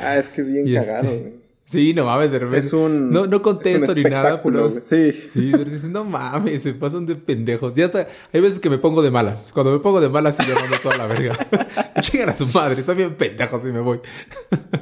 [0.00, 1.43] Ah, es que es bien Y cagado, este- güey.
[1.66, 2.66] Sí, no mames, de repente.
[2.66, 3.10] Es un.
[3.10, 4.70] No, no es contesto un ni nada, pero...
[4.70, 5.12] Sí.
[5.12, 7.74] Sí, pero dices, no mames, se pasan de pendejos.
[7.74, 8.06] Ya está.
[8.32, 9.50] Hay veces que me pongo de malas.
[9.52, 11.36] Cuando me pongo de malas, sí yo mando toda la verga.
[12.12, 14.00] Llegan a su madre, están bien pendejos y me voy.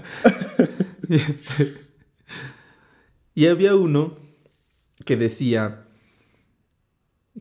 [1.09, 1.73] y este.
[3.35, 4.18] Y había uno
[5.05, 5.85] que decía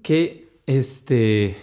[0.04, 1.58] que este.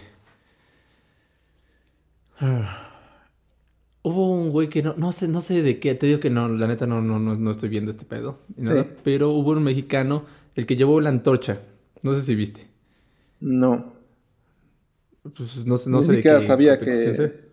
[4.08, 6.48] Hubo un güey que no, no sé, no sé de qué, te digo que no,
[6.48, 8.90] la neta no, no, no, no estoy viendo este pedo ni nada, Sí.
[9.04, 11.60] pero hubo un mexicano, el que llevó la antorcha,
[12.02, 12.66] no sé si viste,
[13.40, 13.92] No.
[15.22, 17.48] pues no sé, no Ni sé de siquiera qué sabía que-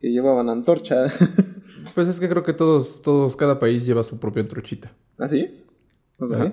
[0.00, 1.06] llevaban antorcha.
[1.96, 4.92] Pues es que creo que todos, todos, cada país lleva su propia antorchita.
[5.18, 5.64] ¿Ah, sí?
[6.16, 6.52] ¿No sabía?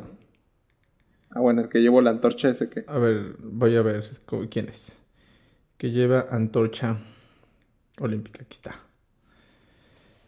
[1.30, 2.84] Ah, bueno, el que llevó la antorcha ese que.
[2.88, 4.04] A ver, voy a ver
[4.50, 4.98] quién es.
[5.78, 6.98] Que lleva antorcha
[8.02, 8.72] olímpica, aquí está.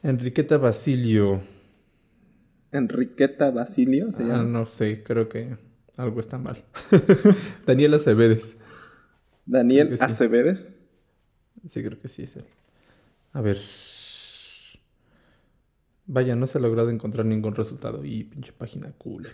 [0.03, 1.41] Enriqueta Basilio.
[2.71, 4.43] Enriqueta Basilio se Ah, llama.
[4.43, 5.57] no sé, creo que
[5.97, 6.57] algo está mal.
[7.65, 8.57] Daniela Acevedes.
[9.45, 10.03] Daniel sí.
[10.03, 10.79] Acevedes.
[11.67, 12.45] Sí, creo que sí es él.
[13.33, 13.57] A ver.
[16.07, 18.03] Vaya, no se ha logrado encontrar ningún resultado.
[18.03, 19.27] Y pinche página cool.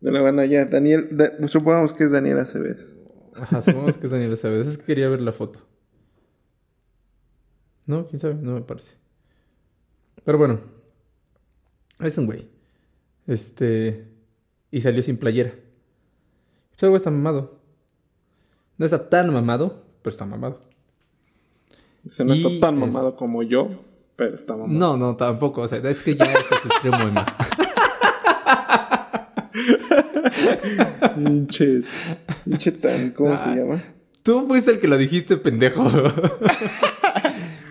[0.00, 1.08] Bueno, bueno, ya, Daniel.
[1.12, 3.00] da- supongamos que es Daniel Acevedes.
[3.34, 4.66] Ajá, supongamos que es Daniel Acevedes.
[4.66, 5.60] Es que quería ver la foto.
[7.86, 8.94] No, quién sabe, no me parece.
[10.24, 10.60] Pero bueno.
[12.00, 12.48] Es un güey.
[13.26, 14.06] Este.
[14.70, 15.52] Y salió sin playera.
[16.76, 17.58] Ese güey está mamado.
[18.78, 20.60] No está tan mamado, pero está mamado.
[22.06, 23.68] Se no Y está tan es- mamado como yo,
[24.16, 24.78] pero está mamado.
[24.78, 25.62] No, no, tampoco.
[25.62, 27.24] O sea, es que ya es este extremo, Emma.
[31.14, 31.82] Pinche.
[32.44, 33.10] Pinche tan.
[33.10, 33.82] ¿Cómo se llama?
[34.22, 35.84] Tú fuiste el que lo dijiste, pendejo.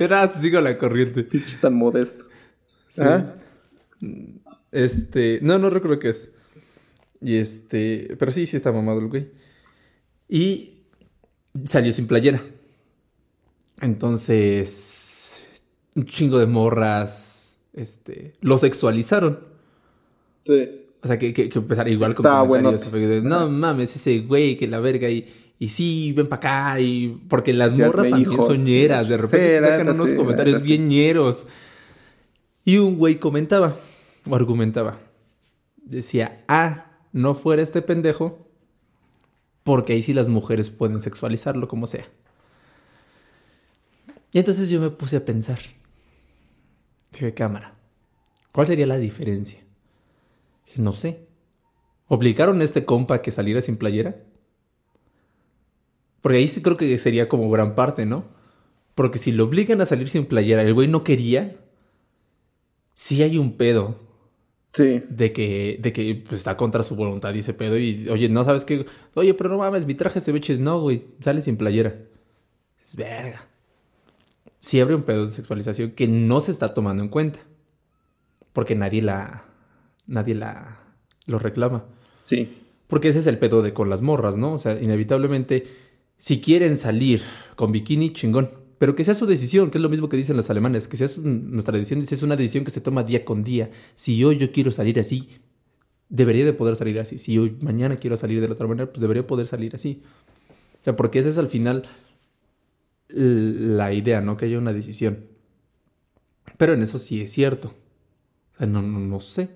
[0.04, 1.28] Era, sigo la corriente.
[1.62, 2.26] Tan modesto.
[2.98, 3.36] ¿Ah?
[4.72, 6.32] Este, no, no recuerdo qué es.
[7.22, 9.30] Y este, pero sí, sí está mamado el güey.
[10.28, 10.82] Y
[11.66, 12.44] salió sin playera.
[13.82, 15.44] Entonces,
[15.96, 19.40] un chingo de morras, este, lo sexualizaron.
[20.44, 20.70] Sí.
[21.04, 22.90] O sea, que, que, que empezaron igual con Estaba comentarios.
[22.92, 23.16] buenote.
[23.16, 25.10] de, no mames, ese güey, que la verga.
[25.10, 25.28] Y,
[25.62, 26.38] y sí, ven para
[26.72, 26.80] acá.
[26.80, 28.48] Y porque las morras también hijos.
[28.48, 29.08] son ñeras.
[29.08, 31.46] De repente Sí, se la sacan unos sí, comentarios bien ñeros.
[32.66, 33.78] Y un güey comentaba,
[34.28, 34.98] o argumentaba.
[35.78, 38.48] Decía, ah, no fuera este pendejo.
[39.62, 42.10] Porque ahí sí las mujeres pueden sexualizarlo como sea.
[44.32, 45.60] Y entonces yo me puse a pensar.
[47.12, 47.76] Dije, cámara.
[48.52, 49.60] ¿Cuál sería la diferencia?
[50.66, 51.28] Dije, no sé.
[52.08, 54.16] ¿Obligaron a este compa a que saliera sin playera?
[56.22, 58.26] Porque ahí sí creo que sería como gran parte, ¿no?
[58.96, 61.56] Porque si lo obligan a salir sin playera, el güey no quería,
[62.94, 64.00] sí hay un pedo.
[64.74, 65.04] Sí.
[65.10, 67.78] De que, de que pues, está contra su voluntad y ese pedo.
[67.78, 68.86] Y, oye, no sabes qué.
[69.16, 70.60] Oye, pero no mames, mi traje se ve chido.
[70.60, 71.96] No, güey, sale sin playera.
[72.84, 73.48] Es verga.
[74.60, 77.40] Sí abre un pedo de sexualización que no se está tomando en cuenta.
[78.54, 79.46] Porque nadie la.
[80.08, 80.80] Nadie la.
[81.26, 81.86] lo reclama.
[82.24, 82.58] Sí.
[82.88, 84.54] Porque ese es el pedo de con las morras, ¿no?
[84.54, 85.64] O sea, inevitablemente,
[86.22, 87.24] si quieren salir
[87.56, 88.52] con bikini, chingón.
[88.78, 91.08] Pero que sea su decisión, que es lo mismo que dicen los alemanes, que sea
[91.24, 93.72] nuestra decisión, es una decisión que se toma día con día.
[93.96, 95.30] Si hoy yo quiero salir así,
[96.10, 97.18] debería de poder salir así.
[97.18, 100.04] Si hoy mañana quiero salir de la otra manera, pues debería poder salir así.
[100.80, 101.88] O sea, porque esa es al final
[103.08, 104.38] la idea, ¿no?
[104.38, 105.26] Que haya una decisión.
[106.56, 107.74] Pero en eso sí es cierto.
[108.54, 109.50] O sea, no, no, no sé.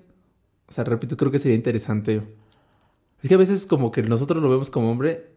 [0.67, 2.23] O sea, repito, creo que sería interesante.
[3.21, 5.34] Es que a veces como que nosotros lo vemos como hombre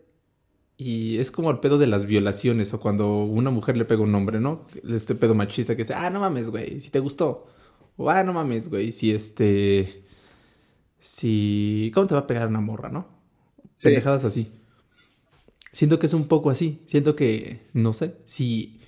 [0.80, 4.14] y es como el pedo de las violaciones o cuando una mujer le pega un
[4.14, 4.64] hombre, ¿no?
[4.88, 7.46] Este pedo machista que dice, ah, no mames, güey, si te gustó.
[7.96, 10.04] O, ah, no mames, güey, si este...
[11.00, 11.90] Si...
[11.94, 13.08] ¿Cómo te va a pegar una morra, no?
[13.76, 13.88] Sí.
[13.88, 14.52] Pendejadas así.
[15.72, 16.80] Siento que es un poco así.
[16.86, 18.80] Siento que, no sé, si...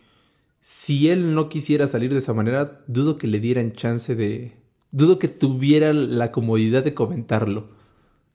[0.60, 4.52] Si él no quisiera salir de esa manera, dudo que le dieran chance de...
[4.92, 7.68] Dudo que tuviera la comodidad de comentarlo.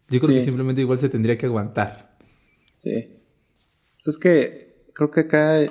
[0.09, 0.35] Yo creo Sí.
[0.35, 2.17] que simplemente igual se tendría que aguantar.
[2.77, 3.11] Sí.
[4.05, 5.65] Pues es que creo que acá.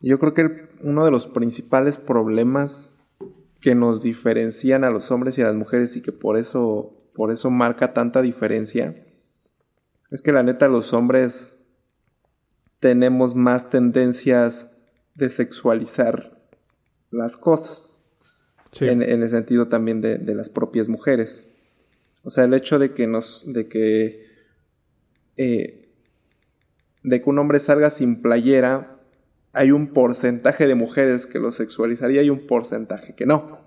[0.00, 3.00] Yo creo que el- uno de los principales problemas
[3.60, 7.30] que nos diferencian a los hombres y a las mujeres y que por eso, por
[7.30, 8.96] eso marca tanta diferencia,
[10.10, 11.60] es que la neta los hombres
[12.80, 14.68] tenemos más tendencias
[15.14, 16.36] de sexualizar
[17.12, 18.00] las cosas
[18.72, 18.86] Sí.
[18.88, 21.54] en, en el sentido también de, de las propias mujeres.
[22.24, 24.24] O sea, el hecho de que nos, de que,
[25.36, 25.81] eh,
[27.02, 28.98] de que un hombre salga sin playera,
[29.52, 33.60] hay un porcentaje de mujeres que lo sexualizaría y un porcentaje que no.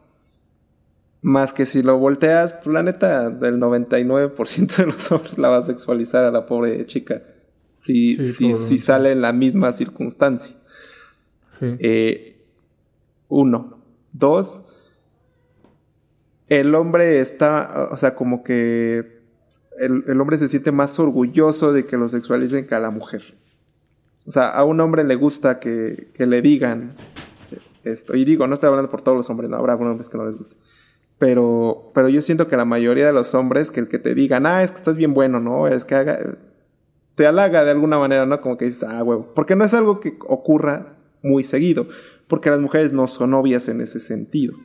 [1.21, 5.57] Más que si lo volteas, pues la neta, del 99% de los hombres la va
[5.57, 7.23] a sexualizar a la pobre chica.
[7.75, 10.55] Si, Sí, si, si sale en la misma circunstancia.
[11.59, 11.75] Sí.
[11.79, 12.45] Eh,
[13.27, 13.83] uno.
[14.13, 14.61] Dos.
[16.47, 19.14] El hombre está, o sea, como que
[19.79, 23.35] el, el hombre se siente más orgulloso de que lo sexualicen que a la mujer.
[24.27, 26.95] O sea, a un hombre le gusta que, que le digan
[27.83, 28.15] esto.
[28.15, 30.25] Y digo, no estoy hablando por todos los hombres, no habrá algunos hombres que no
[30.25, 30.55] les guste.
[31.17, 34.45] Pero, pero yo siento que la mayoría de los hombres, que el que te digan,
[34.45, 35.67] ah, es que estás bien bueno, ¿no?
[35.67, 36.37] Es que haga,
[37.15, 38.41] te halaga de alguna manera, ¿no?
[38.41, 39.31] Como que dices, ah, huevo.
[39.33, 41.87] Porque no es algo que ocurra muy seguido.
[42.27, 44.55] Porque las mujeres no son novias en ese sentido.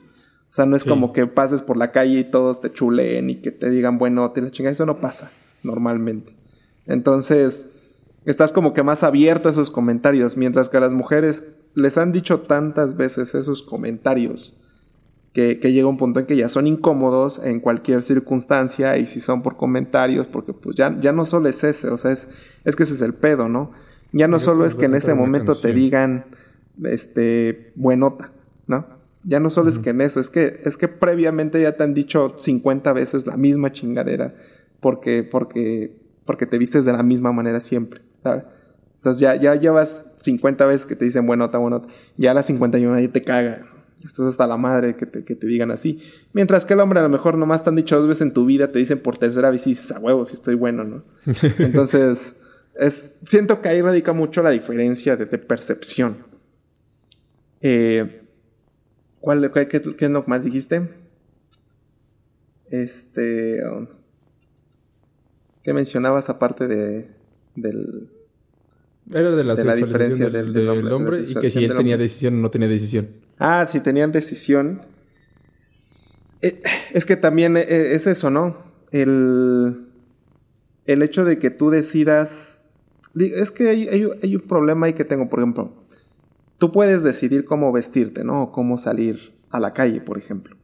[0.51, 0.89] O sea, no es Sí.
[0.89, 4.29] como que pases por la calle y todos te chuleen y que te digan, bueno,
[4.31, 4.69] te la chinga.
[4.69, 5.31] Eso no pasa
[5.63, 6.33] normalmente.
[6.87, 7.67] Entonces,
[8.25, 10.35] estás como que más abierto a esos comentarios.
[10.35, 14.57] Mientras que a las mujeres les han dicho tantas veces esos comentarios
[15.31, 19.21] que, que llega un punto en que ya son incómodos en cualquier circunstancia y si
[19.21, 22.27] son por comentarios, porque pues ya, ya no solo es ese, o sea, es,
[22.65, 23.71] es que ese es el pedo, ¿no?
[24.11, 26.25] Ya no Yo solo es que en ese momento te digan,
[26.83, 28.31] este, buenota,
[28.67, 28.85] ¿no?
[29.23, 31.93] Ya no solo es que en eso, es que, es que previamente ya te han
[31.93, 34.33] dicho 50 veces la misma chingadera,
[34.79, 38.43] porque, porque, porque te vistes de la misma manera siempre, ¿sabes?
[38.95, 42.99] Entonces ya, ya llevas 50 veces que te dicen buenota, buenota, ya a las 51
[42.99, 43.67] ya te caga.
[44.05, 46.01] Estás hasta la madre que te, que te digan así.
[46.33, 48.45] Mientras que el hombre a lo mejor nomás te han dicho dos veces en tu
[48.45, 51.03] vida, te dicen por tercera vez y dices, a huevo, si estoy bueno, ¿no?
[51.59, 52.35] Entonces,
[52.75, 56.17] es, siento que ahí radica mucho la diferencia de, de percepción.
[57.61, 58.20] Eh,
[59.21, 60.89] ¿cuál, qué, qué, qué es lo que más dijiste?
[62.69, 63.65] Este...
[63.67, 63.87] um,
[65.63, 67.07] ¿Qué mencionabas aparte de,
[67.55, 68.09] del...
[69.11, 71.35] Era de la, de la diferencia del, del- del del hombre, hombre, de la y
[71.41, 71.97] que si él tenía hombre.
[72.05, 73.09] decisión o no tenía decisión.
[73.37, 74.81] Ah, si tenían decisión.
[76.41, 76.61] Eh,
[76.93, 78.57] Es que también eh, es eso, ¿no?
[78.91, 79.85] El,
[80.85, 82.61] el hecho de que tú decidas...
[83.15, 85.80] Es que hay, hay- hay un problema ahí que tengo, por ejemplo.
[86.61, 88.43] Tú puedes decidir cómo vestirte, ¿no?
[88.43, 90.55] O cómo salir a la calle, por ejemplo.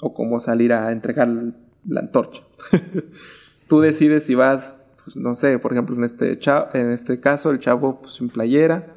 [0.00, 2.42] O cómo salir a entregar la antorcha.
[3.68, 7.52] tú decides si vas, pues, no sé, por ejemplo, en este, cha- en este caso,
[7.52, 8.96] el chavo pues, sin playera.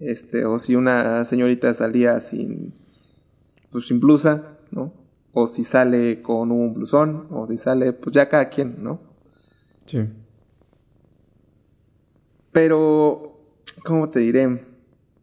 [0.00, 2.74] Este, o si una señorita salía sin,
[3.70, 4.92] pues sin blusa, ¿no?
[5.32, 8.98] O si sale con un blusón, o si sale, pues ya cada quien, ¿no?
[9.86, 10.00] Sí.
[12.50, 13.38] Pero,
[13.84, 14.73] ¿cómo te diré?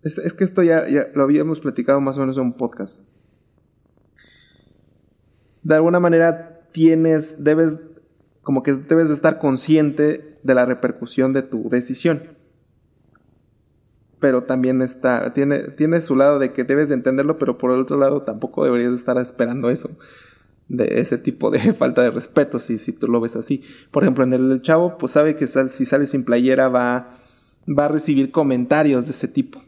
[0.03, 3.01] Es, que esto ya, lo habíamos platicado más o menos en un podcast.
[5.63, 7.77] De alguna manera tienes, debes,
[8.41, 12.23] como que debes de estar consciente de la repercusión de tu decisión.
[14.19, 17.79] Pero también está, tiene, tiene su lado de que debes de entenderlo, pero por el
[17.79, 19.89] otro lado tampoco deberías estar esperando eso
[20.71, 23.63] de ese tipo de falta de respeto, si, si tú lo ves así.
[23.91, 27.13] Por ejemplo, en el chavo, pues sabe que si sale sin playera va,
[27.67, 29.61] va a recibir comentarios de ese tipo.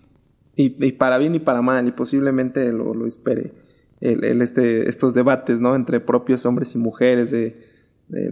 [0.56, 3.54] Y, para bien y para mal, y posiblemente lo, lo espere
[4.02, 5.76] el, este, estos debates, ¿no?
[5.76, 7.72] Entre propios hombres y mujeres de,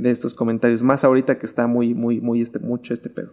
[0.03, 0.83] estos comentarios.
[0.83, 3.31] Más ahorita que está muy, muy, muy, este, mucho este pedo.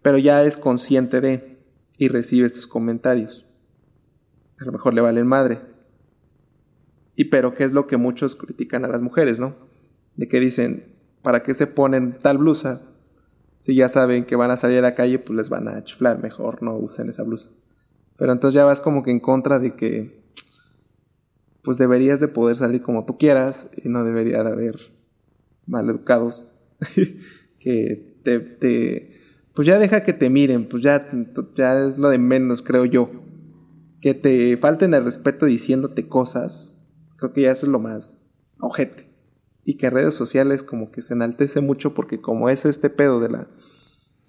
[0.00, 1.58] Pero ya es consciente de
[1.98, 3.46] y recibe estos comentarios.
[4.58, 5.60] A lo mejor le valen madre
[7.14, 9.54] y pero qué es lo que muchos critican a las mujeres, ¿no?
[10.16, 10.86] De que dicen,
[11.22, 12.82] ¿para qué se ponen tal blusa?
[13.62, 16.20] Si ya saben que van a salir a la calle, pues les van a chiflar,
[16.20, 17.48] mejor no usen esa blusa.
[18.16, 20.20] Pero entonces ya vas como que en contra de que
[21.62, 24.90] pues deberías de poder salir como tú quieras y no debería de haber
[25.64, 26.52] maleducados
[27.60, 29.20] que te, te,
[29.54, 31.08] pues ya deja que te miren, pues ya,
[31.54, 33.10] ya es lo de menos, creo yo.
[34.00, 36.80] Que te falten el respeto diciéndote cosas
[37.16, 38.24] Creo que ya eso es lo más
[38.58, 39.11] ojete.
[39.64, 43.28] Y que redes sociales como que se enaltece mucho porque como es este pedo de
[43.28, 43.48] la...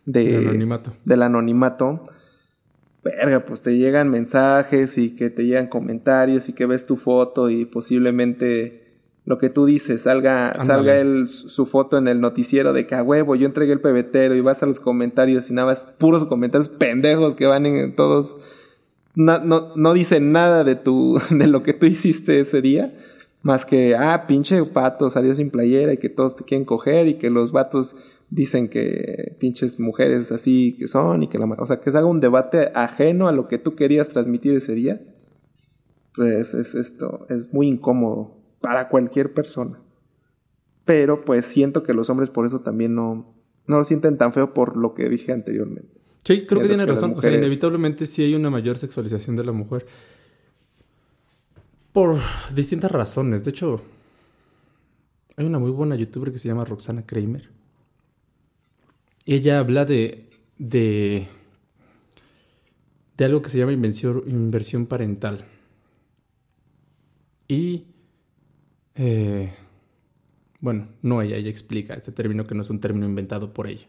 [0.05, 0.93] De, del anonimato.
[1.05, 2.03] Del anonimato.
[3.03, 7.49] Verga, pues te llegan mensajes y que te llegan comentarios y que ves tu foto
[7.49, 8.83] y posiblemente
[9.25, 13.03] lo que tú dices salga, salga el, su foto en el noticiero de que a
[13.03, 16.67] huevo yo entregué el pebetero y vas a los comentarios y nada más puros comentarios
[16.69, 18.37] pendejos que van en todos
[19.15, 22.93] no, no, no dice nada de, tu, de lo que tú hiciste ese día.
[23.43, 27.17] Más que, ah, pinche pato salió sin playera y que todos te quieren coger y
[27.17, 27.95] que los vatos
[28.29, 31.45] dicen que pinches mujeres así que son y que la...
[31.59, 34.73] O sea, que se haga un debate ajeno a lo que tú querías transmitir ese
[34.73, 35.01] día.
[36.15, 39.79] Pues es esto, es muy incómodo para cualquier persona.
[40.85, 43.35] Pero pues siento que los hombres por eso también no,
[43.67, 46.01] no lo sienten tan feo por lo que dije anteriormente.
[46.23, 47.13] Sí, creo que tiene razón.
[47.17, 49.85] O sea, inevitablemente sí hay una mayor sexualización de la mujer.
[51.93, 52.19] Por
[52.53, 53.45] distintas razones.
[53.45, 53.81] De hecho,
[55.37, 57.49] hay una muy buena youtuber que se llama Roxana Kramer.
[59.25, 60.27] Ella habla de.
[60.57, 61.27] de.
[63.15, 65.45] de algo que se llama inversión, inversión parental.
[67.47, 67.85] Y.
[68.95, 69.53] Eh,
[70.59, 73.85] bueno, no ella, ella explica este término que no es un término inventado por ella.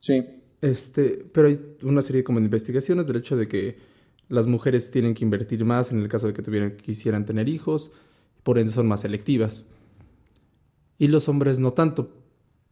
[0.00, 0.22] Sí.
[0.60, 3.76] Este, pero hay una serie como de investigaciones del hecho de que
[4.28, 7.92] las mujeres tienen que invertir más en el caso de que tuvieran, quisieran tener hijos,
[8.42, 9.66] por ende son más selectivas.
[10.98, 12.10] Y los hombres no tanto.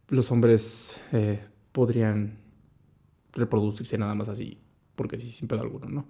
[0.07, 2.37] Los hombres eh, podrían
[3.33, 4.59] reproducirse nada más así,
[4.95, 6.07] porque sí, sin pedo alguno, ¿no?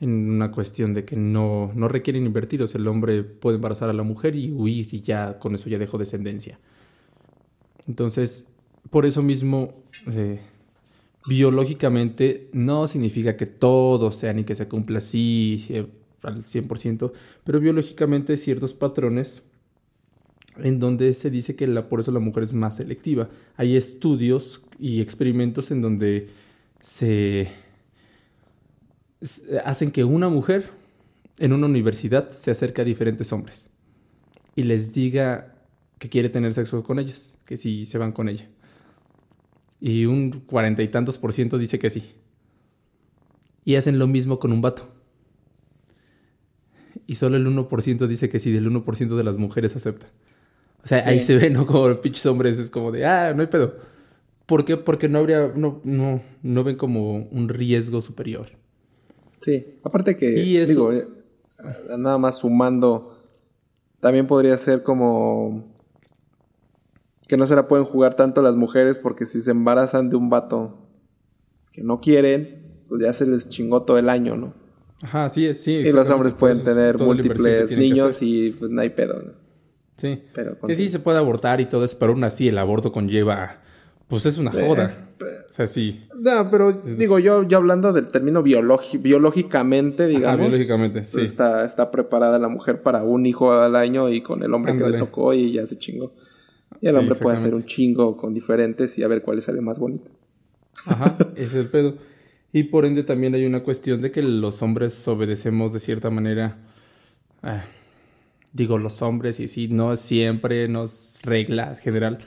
[0.00, 3.90] En una cuestión de que no, no requieren invertir, o sea, el hombre puede embarazar
[3.90, 6.58] a la mujer y huir y ya con eso ya dejó descendencia.
[7.86, 8.48] Entonces,
[8.88, 9.74] por eso mismo,
[10.06, 10.40] eh,
[11.26, 15.66] biológicamente no significa que todo sea ni que se cumpla así
[16.22, 17.12] al 100%,
[17.44, 19.42] pero biológicamente ciertos patrones
[20.56, 23.28] en donde se dice que la, por eso la mujer es más selectiva.
[23.56, 26.28] Hay estudios y experimentos en donde
[26.80, 27.48] se
[29.64, 30.70] hacen que una mujer
[31.38, 33.70] en una universidad se acerque a diferentes hombres
[34.56, 35.54] y les diga
[35.98, 38.48] que quiere tener sexo con ellos, que si se van con ella
[39.80, 42.12] y un cuarenta y tantos por ciento dice que sí.
[43.64, 44.88] Y hacen lo mismo con un vato.
[47.06, 50.06] Y solo el 1% dice que sí, del 1% de las mujeres acepta.
[50.84, 51.66] O sea, ahí se ve, ¿no?
[51.66, 53.74] Como pinches hombres es como de, ah, no hay pedo.
[54.46, 54.76] ¿Por qué?
[54.76, 58.48] Porque no habría, no, no, no ven como un riesgo superior.
[59.40, 61.06] Sí, aparte que, digo, eh,
[61.96, 63.18] nada más sumando,
[64.00, 65.69] también podría ser como
[67.30, 70.30] que no se la pueden jugar tanto las mujeres porque si se embarazan de un
[70.30, 70.78] vato
[71.70, 74.52] que no quieren, pues ya se les chingó todo el año, ¿no?
[75.00, 75.74] Ajá, sí, sí.
[75.74, 79.32] Y los hombres pueden tener múltiples niños y pues no hay pedo, ¿no?
[79.96, 80.24] Sí.
[80.34, 83.60] Pero que sí se puede abortar y todo eso, pero aún así el aborto conlleva
[84.08, 84.90] pues es una joda.
[85.20, 86.08] o sea, sí.
[86.16, 90.48] No, pero digo, yo, yo hablando del término biológicamente, digamos.
[90.48, 91.20] biológicamente, sí.
[91.20, 94.90] Está, está preparada la mujer para un hijo al año y con el hombre que
[94.90, 96.12] le tocó y ya se chingó.
[96.80, 99.60] Y el hombre puede hacer un chingo con diferentes y a ver cuál le sale
[99.60, 100.10] más bonito.
[100.86, 101.98] Ajá, ese es el pedo.
[102.52, 106.58] Y por ende también hay una cuestión de que los hombres obedecemos de cierta manera.
[107.42, 107.64] Ah,
[108.52, 112.18] digo los hombres y sí, no siempre, no es regla general.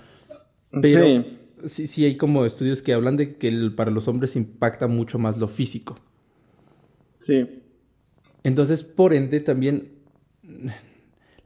[0.72, 1.26] Pero sí.
[1.66, 1.88] sí.
[1.88, 5.48] sí, hay como estudios que hablan de que para los hombres impacta mucho más lo
[5.48, 5.98] físico.
[7.20, 7.62] Sí.
[8.44, 9.92] Entonces, por ende, también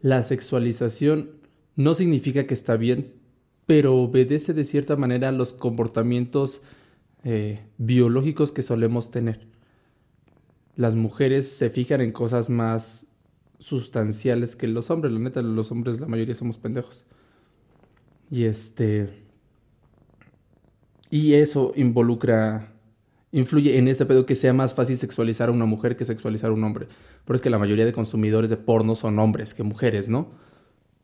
[0.01, 1.36] la sexualización
[1.77, 3.13] no significa que está bien,
[3.65, 6.61] pero obedece de cierta manera a los comportamientos
[7.23, 9.47] eh, biológicos que solemos tener.
[10.75, 13.07] Las mujeres se fijan en cosas más
[13.59, 15.13] sustanciales que los hombres.
[15.13, 17.05] La neta, los hombres, la mayoría somos pendejos.
[18.31, 19.09] Y este.
[21.09, 22.73] Y eso involucra.
[23.31, 26.53] Influye en este pedo que sea más fácil sexualizar a una mujer que sexualizar a
[26.53, 26.87] un hombre.
[27.25, 30.29] Pero es que la mayoría de consumidores de porno son hombres que mujeres, ¿no?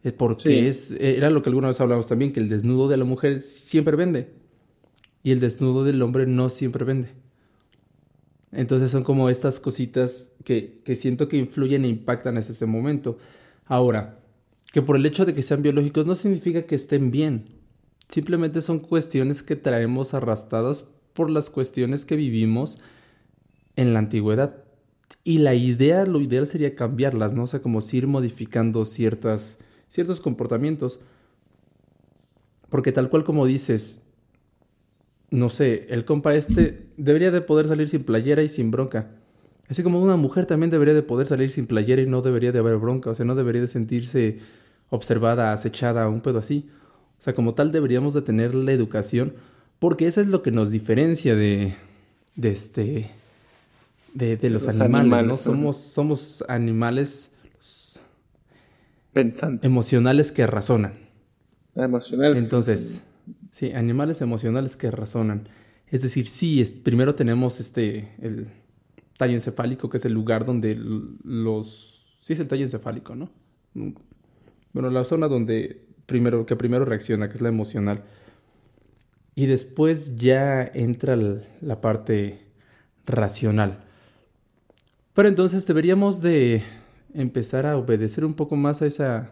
[0.04, 3.06] Eh, porque es, era lo que alguna vez hablamos también, que el desnudo de la
[3.06, 4.32] mujer siempre vende.
[5.24, 7.10] Y el desnudo del hombre no siempre vende.
[8.52, 13.18] Entonces son como estas cositas que, que siento que influyen e impactan en este momento.
[13.66, 14.18] Ahora,
[14.74, 17.46] que por el hecho de que sean biológicos no significa que estén bien.
[18.08, 22.80] Simplemente son cuestiones que traemos arrastradas por las cuestiones que vivimos
[23.76, 24.64] en la antigüedad.
[25.24, 27.44] Y la idea, lo ideal sería cambiarlas, ¿no?
[27.44, 29.60] O sea, como si ir modificando ciertas
[29.94, 31.00] ciertos comportamientos.
[32.70, 34.02] Porque tal cual como dices,
[35.30, 39.12] no sé, el compa este debería de poder salir sin playera y sin bronca.
[39.70, 42.58] Así como una mujer también debería de poder salir sin playera y no debería de
[42.58, 43.12] haber bronca.
[43.12, 44.40] O sea, no debería de sentirse
[44.90, 46.68] observada, acechada, un pedo así.
[47.20, 49.34] O sea, como tal deberíamos de tener la educación.
[49.78, 51.76] Porque eso es lo que nos diferencia de,
[52.36, 53.12] de este,
[54.16, 55.38] de, de los, animales, ¿no?
[55.38, 57.33] Somos, somos animales
[59.16, 60.94] Emocionales que razonan.
[61.76, 62.38] Emocionales.
[62.38, 63.04] Entonces,
[63.52, 65.50] sí, animales emocionales que razonan.
[65.88, 68.48] Es decir, sí, es, primero tenemos este, el
[69.18, 72.18] tallo encefálico, que es el lugar donde los...
[72.22, 73.30] Sí es el tallo encefálico, ¿no?
[74.72, 78.04] Bueno, la zona donde primero, que primero reacciona, que es la emocional.
[79.36, 82.40] Y después ya entra la parte
[83.06, 83.84] racional.
[85.14, 86.64] Pero entonces deberíamos de
[87.14, 89.32] empezar a obedecer un poco más a esa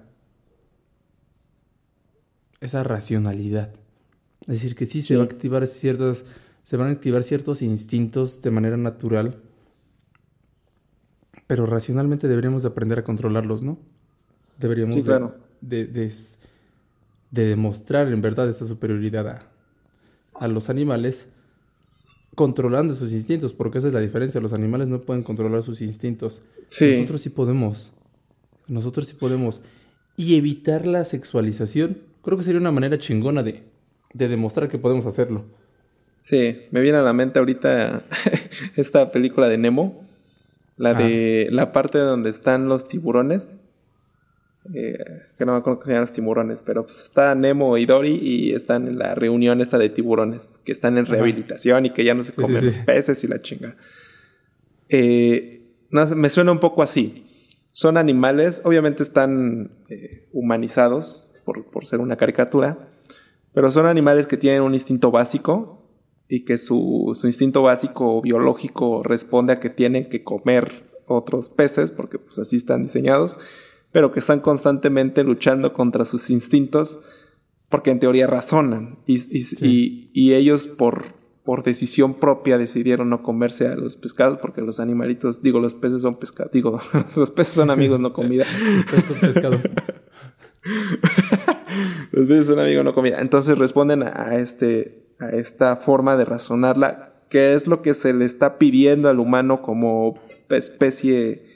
[2.59, 3.73] esa racionalidad.
[4.41, 6.25] Es decir, que sí, se va a activar ciertos
[6.63, 9.41] se van a activar ciertos instintos de manera natural,
[11.47, 13.79] pero racionalmente deberíamos de aprender a controlarlos, ¿no?
[14.59, 14.95] Deberíamos
[15.59, 16.11] de, de,
[17.31, 19.43] demostrar en verdad esta superioridad a,
[20.35, 21.29] a los animales
[22.35, 24.41] controlando sus instintos, porque esa es la diferencia.
[24.41, 26.43] Los animales no pueden controlar sus instintos.
[26.79, 27.93] Nosotros sí podemos.
[28.67, 29.61] Nosotros sí podemos.
[30.15, 33.63] Y evitar la sexualización, creo que sería una manera chingona de,
[34.13, 35.45] de demostrar que podemos hacerlo.
[36.19, 38.03] Sí, me viene a la mente ahorita
[38.75, 40.03] esta película de Nemo,
[40.77, 43.55] la de la parte donde están los tiburones
[44.73, 47.85] eh, que no me acuerdo que se llaman los tiburones, pero pues está Nemo y
[47.85, 52.03] Dory y están en la reunión esta de tiburones, que están en rehabilitación y que
[52.03, 53.75] ya no se comen los peces y la chinga.
[54.87, 57.25] Eh, me suena un poco así.
[57.71, 62.89] Son animales, obviamente están eh, humanizados por, por, ser una caricatura,
[63.53, 65.89] pero son animales que tienen un instinto básico
[66.27, 71.91] y que su, su instinto básico biológico responde a que tienen que comer otros peces,
[71.91, 73.35] porque pues así están diseñados
[73.91, 76.99] pero que están constantemente luchando contra sus instintos
[77.69, 81.13] porque en teoría razonan y, y, ellos por,
[81.43, 86.01] por decisión propia decidieron no comerse a los pescados porque los animalitos, digo, los peces
[86.01, 86.81] son pescados, digo,
[87.15, 88.45] los peces son amigos, no comida.
[88.75, 89.63] los peces son pescados.
[92.11, 93.21] los peces son amigos, no comida.
[93.21, 98.25] Entonces responden a, este, a esta forma de razonarla, que es lo que se le
[98.25, 100.19] está pidiendo al humano como
[100.49, 101.50] especie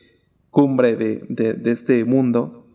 [0.56, 2.66] cumbre de, de, este mundo,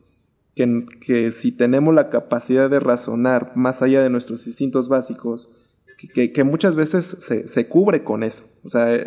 [0.54, 5.48] que, que, si tenemos la capacidad de razonar más allá de nuestros instintos básicos,
[5.96, 8.44] que, que muchas veces se, se, cubre con eso.
[8.64, 9.02] O sea,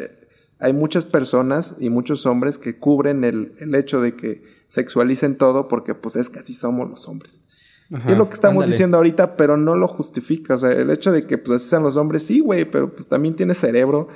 [0.57, 5.67] hay muchas personas y muchos hombres que cubren el, el hecho de que sexualicen todo
[5.67, 7.43] porque pues es que así somos los hombres.
[7.91, 10.55] es lo que estamos diciendo ahorita, pero no lo justifica.
[10.55, 13.05] O sea, el hecho de que pues así sean los hombres, sí, güey, pero pues
[13.07, 14.07] también tiene cerebro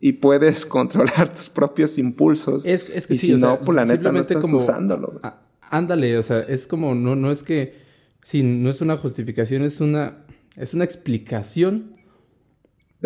[0.00, 2.66] y puedes controlar tus propios impulsos.
[2.66, 5.20] Es, es que y si no, pues la neta no estás como, usándolo.
[5.70, 7.74] ándale, o sea, es como, no, no es que,
[8.22, 10.24] sí, no es una justificación, es una,
[10.56, 11.96] es una explicación,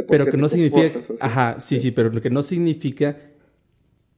[0.08, 3.16] pero que no significa, ajá, sí, sí, pero que no significa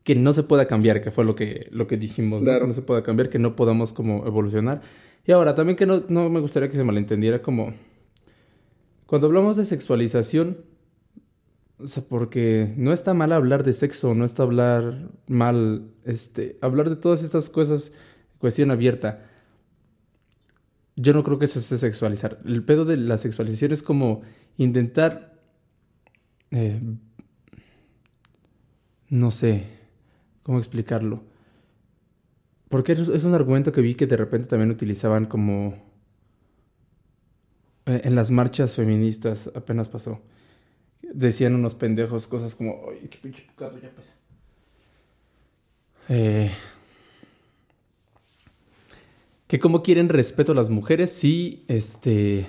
[0.05, 2.59] que no se pueda cambiar, que fue lo que, lo que dijimos, ¿no?
[2.59, 4.83] que no se pueda cambiar, que no podamos como evolucionar.
[5.25, 7.73] Y ahora, también que no, no me gustaría que se malentendiera como,
[9.07, 10.59] cuando hablamos de sexualización,
[11.83, 16.91] o sea, porque no está mal hablar de sexo, no está hablar mal, este, hablar
[16.91, 17.93] de todas estas cosas,
[18.39, 19.27] cuestión abierta.
[20.97, 22.39] Yo no creo que eso sea sexualizar.
[22.45, 24.23] El pedo de la sexualización es como
[24.59, 25.41] intentar,
[26.51, 26.81] eh,
[29.09, 29.67] no sé,
[30.43, 31.23] cómo explicarlo.
[32.69, 35.75] Porque es un argumento que vi que de repente también utilizaban como
[37.87, 40.21] eh, en las marchas feministas apenas pasó.
[41.03, 44.15] Decían unos pendejos cosas como, ay, qué pinche gato ya pesa.
[46.09, 46.51] Eh,
[49.47, 52.47] que como quieren respeto a las mujeres si, este,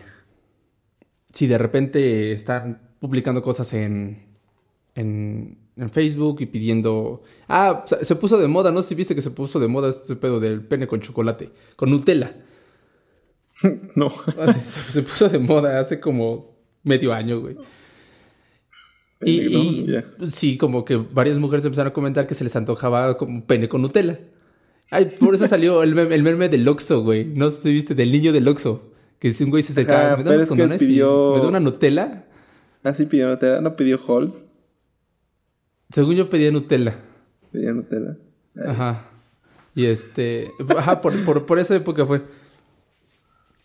[1.32, 4.24] si de repente están publicando cosas en,
[4.95, 7.22] en, en Facebook y pidiendo...
[7.47, 10.16] Ah, se puso de moda, no sé si viste que se puso de moda este
[10.16, 12.34] pedo del pene con chocolate, con Nutella.
[13.95, 14.10] no.
[14.89, 17.58] Se, puso de moda hace como medio año, güey.
[19.26, 19.88] Y,
[20.26, 23.82] sí, como que varias mujeres empezaron a comentar que se les antojaba como pene con
[23.82, 24.19] Nutella.
[24.89, 27.26] Ay, por eso salió el meme, el meme del Oxxo, güey.
[27.26, 28.91] No sé si viste, del niño del Oxxo.
[29.19, 31.36] Que si un güey se acercaba, me da unos condones pidió...
[31.36, 32.26] me da una Nutella.
[32.84, 34.41] Ah, sí pidió Nutella, no pidió Halls.
[35.91, 36.99] Según yo pedía Nutella.
[37.51, 38.17] Pedía Nutella.
[38.65, 39.09] Ajá.
[39.76, 40.51] Y este.
[40.78, 42.24] Ajá, por, por, por esa época fue.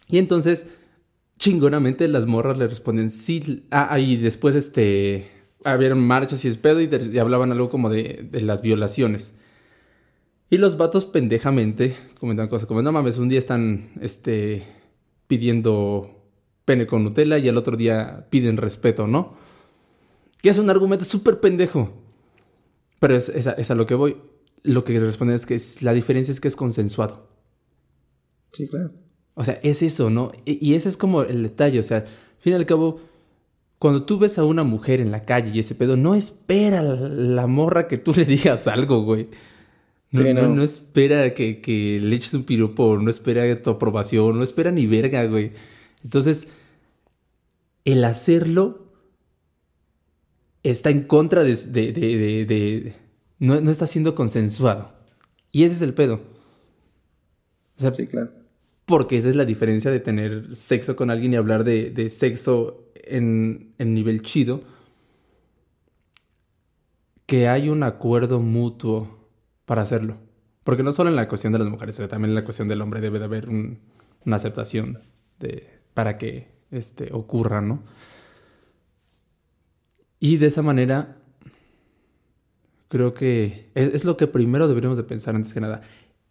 [0.09, 0.67] Y entonces,
[1.39, 3.67] chingonamente las morras le responden sí.
[3.71, 5.31] Ah, y después este.
[5.65, 9.39] Habían marchas y espedo y, y hablaban algo como de, de, las violaciones.
[10.51, 14.63] Y los vatos pendejamente comentan cosas como, no mames, un día están este,
[15.27, 16.19] pidiendo
[16.65, 19.37] pene con Nutella y al otro día piden respeto, ¿no?
[20.43, 21.93] Que es un argumento súper pendejo.
[23.01, 24.17] Pero es, a, lo que voy.
[24.63, 27.29] Lo que responden es que la diferencia es que es consensuado.
[28.53, 28.93] Sí, claro.
[29.35, 30.33] O sea, es eso, ¿no?
[30.45, 31.79] Y, ese es como el detalle.
[31.79, 32.07] O sea, al
[32.39, 33.01] fin y al cabo,
[33.79, 37.47] cuando tú ves a una mujer en la calle y ese pedo, no espera la,
[37.47, 39.29] morra que tú le digas algo, güey.
[40.11, 40.63] No, no.
[40.63, 45.25] espera que, que, le eches un piropo, no espera tu aprobación, no espera ni verga,
[45.27, 45.53] güey.
[46.03, 46.49] Entonces,
[47.85, 48.89] el hacerlo
[50.63, 51.55] está en contra de...
[51.55, 52.95] de, de,
[53.39, 54.93] no, no, está siendo consensuado.
[55.53, 56.21] Y ese es el pedo.
[57.77, 58.33] sí, claro.
[58.89, 63.75] Porque esa es la diferencia de tener sexo con alguien y hablar de, sexo en,
[63.79, 64.63] nivel chido.
[67.27, 69.29] Que hay un acuerdo mutuo
[69.67, 70.17] para hacerlo.
[70.65, 72.81] Porque no solo en la cuestión de las mujeres, sino también en la cuestión del
[72.81, 74.99] hombre debe de haber una aceptación
[75.39, 77.83] de, para que este, ocurra, ¿no?
[80.21, 81.17] Y de esa manera,
[82.89, 85.83] creo que es, lo que primero deberíamos de pensar antes que nada.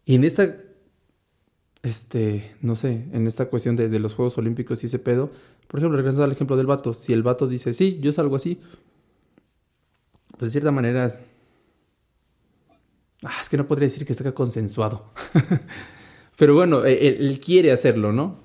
[0.05, 0.57] Y en esta,
[1.83, 5.31] este, no sé, en esta cuestión de, los Juegos Olímpicos y ese pedo,
[5.67, 8.59] por ejemplo, regresando al ejemplo del vato, si el vato dice, sí, yo salgo así,
[10.37, 11.19] pues de cierta manera,
[13.23, 15.11] ah, es que no podría decir que esté consensuado.
[16.37, 18.39] Pero bueno, e, él, quiere hacerlo, ¿no?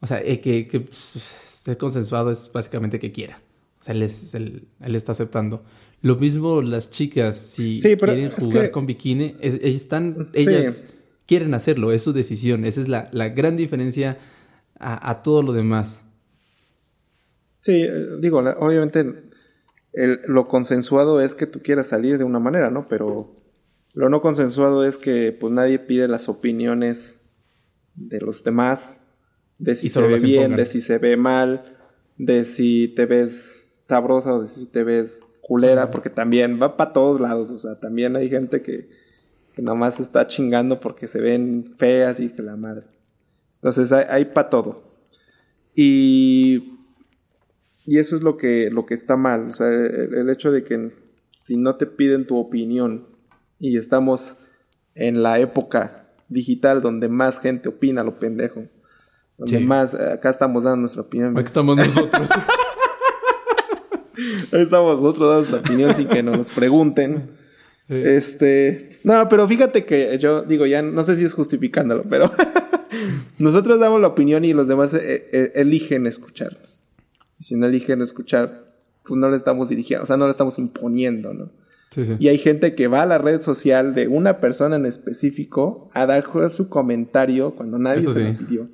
[0.00, 3.40] O sea, eh, que, que pues, esté consensuado es básicamente que quiera.
[3.80, 5.64] O sea, él, él, está aceptando.
[6.02, 10.84] Lo mismo las chicas, si quieren jugar con bikini, están, ellas
[11.26, 12.64] quieren hacerlo, es su decisión.
[12.66, 14.18] Esa es la, la gran diferencia
[14.78, 16.04] a, todo lo demás.
[17.64, 19.30] Sí, eh, digo, obviamente
[20.26, 22.88] lo consensuado es que tú quieras salir de una manera, ¿no?
[22.88, 23.28] Pero
[23.94, 27.22] lo no consensuado es que pues nadie pide las opiniones
[27.94, 29.00] de los demás,
[29.56, 31.78] de si se ve bien, de si se ve mal,
[32.18, 37.18] de si te ves sabrosa o si te ves culera, porque también va para todos
[37.18, 38.90] lados, o sea, también hay gente que,
[39.54, 42.88] que nomás está chingando porque se ven feas y que la madre.
[43.54, 44.82] Entonces hay, hay para todo.
[45.74, 46.73] Y,
[47.86, 50.92] y eso es lo que, lo que está mal, o sea, el, hecho de que
[51.34, 53.06] si no te piden tu opinión
[53.58, 54.36] y estamos
[54.94, 58.64] en la época digital donde más gente opina lo pendejo,
[59.36, 61.36] donde más, acá estamos dando nuestra opinión.
[61.36, 62.30] Aquí estamos nosotros.
[64.52, 67.30] Ahí estamos nosotros dando nuestra opinión sin que nos pregunten.
[67.88, 69.00] Este.
[69.02, 72.32] No, pero fíjate que yo digo, ya no sé si es justificándolo, pero
[73.38, 76.83] nosotros damos la opinión y los demás eh, eh, eligen escucharnos.
[77.38, 78.66] Y si no eligen escuchar,
[79.04, 81.50] pues no le estamos dirigiendo, o sea, no le estamos imponiendo, ¿no?
[81.90, 82.16] Sí, sí.
[82.18, 86.06] Y hay gente que va a la red social de una persona en específico a
[86.06, 88.68] dar su comentario cuando nadie se lo pidió.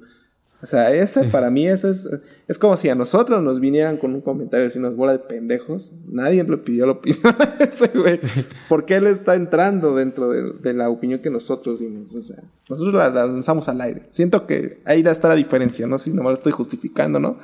[0.62, 2.08] O sea, ese para mí eso es,
[2.46, 5.94] es como si a nosotros nos vinieran con un comentario si nos bola de pendejos.
[6.06, 8.20] Nadie le pidió la opinión a ese güey.
[8.68, 12.14] Porque él está entrando dentro de, la opinión que nosotros dimos.
[12.14, 14.02] O sea, nosotros la, lanzamos al aire.
[14.10, 17.38] Siento que ahí está la diferencia, no si nomás lo estoy justificando, ¿no?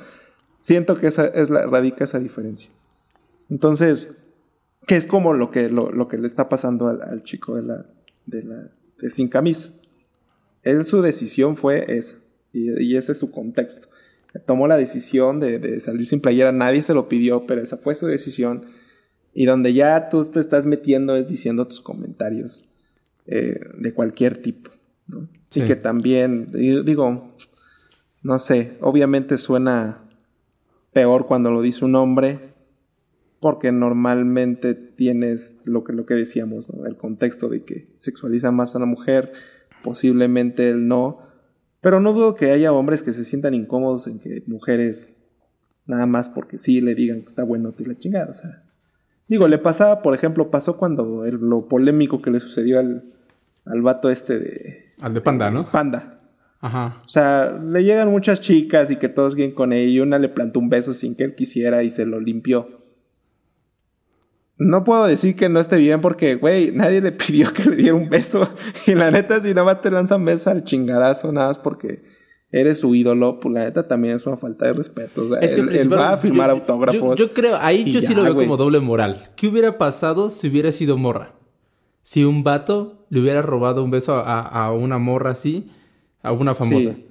[0.67, 2.69] Siento que esa es la, radica esa diferencia.
[3.49, 4.09] Entonces,
[4.85, 7.85] que es como lo que, lo, que le está pasando al, chico de la,
[8.25, 9.69] de la, de sin camisa.
[10.63, 12.17] Él su decisión fue esa
[12.51, 13.87] y, ese es su contexto.
[14.45, 18.05] Tomó la decisión de, salir sin playera, nadie se lo pidió, pero esa fue su
[18.05, 18.65] decisión.
[19.33, 22.65] Y donde ya tú te estás metiendo es diciendo tus comentarios
[23.25, 24.71] eh, de cualquier tipo.
[25.07, 25.29] ¿no?
[25.49, 25.61] Sí.
[25.61, 27.33] que también, digo,
[28.21, 30.03] no sé, obviamente suena
[30.93, 32.53] peor cuando lo dice un hombre,
[33.39, 36.85] porque normalmente tienes lo que, lo que decíamos, ¿no?
[36.85, 39.31] el contexto de que sexualiza más a la mujer,
[39.83, 41.19] posiblemente él no,
[41.81, 45.17] pero no dudo que haya hombres que se sientan incómodos en que mujeres
[45.85, 48.63] nada más porque sí le digan que está bueno y la chingada, o sea.
[49.27, 53.03] Digo, le pasaba, por ejemplo, pasó cuando el, lo polémico que le sucedió al,
[53.65, 54.85] al vato este de...
[55.01, 55.69] Al de Panda, ¿no?
[55.69, 56.16] Panda.
[56.59, 57.01] Ajá.
[57.05, 60.29] O sea, le llegan muchas chicas y que todos quieren con ella y una le
[60.29, 62.67] plantó un beso sin que él quisiera y se lo limpió.
[64.59, 67.93] No puedo decir que no esté bien porque, güey, nadie le pidió que le diera
[67.95, 68.49] un beso.
[68.87, 72.01] Y la neta, si nada más te lanzan besos al chingadazo, nada más porque
[72.51, 75.25] eres su ídolo, pues la neta también es una falta de respeto.
[75.25, 77.19] O sea, Es que él, va a firmar yo- autógrafos.
[77.19, 79.17] Yo, yo creo, ahí yo sí lo veo como doble moral.
[79.35, 81.33] ¿Qué hubiera pasado si hubiera sido morra?
[82.01, 85.69] Si un vato le hubiera robado un beso a, a una morra así,
[86.23, 86.91] a una famosa.
[86.95, 87.03] Sí.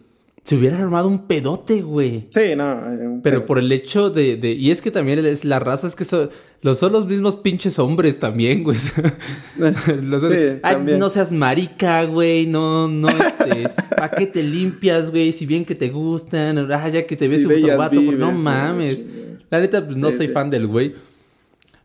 [0.45, 2.29] Se hubiera armado un pedote, güey.
[2.31, 2.73] Sí, no.
[2.93, 5.97] eh, Pero por el hecho de, de- Y es que también es la raza, es
[5.97, 6.31] que son,
[6.63, 8.79] los, son los mismos pinches hombres también, güey.
[10.03, 10.99] Los- Sí, Ay, también.
[11.01, 12.47] no seas marica, güey.
[12.47, 13.69] No, no, este.
[13.97, 15.33] ¿Para qué te limpias, güey?
[15.33, 16.59] Si bien que te gustan.
[16.73, 17.97] Ah, ya que te ves Si bellas vato.
[18.05, 18.99] pues, no vives, mames.
[18.99, 19.07] sí.
[19.51, 20.95] La neta, pues no Sí, soy fan del güey.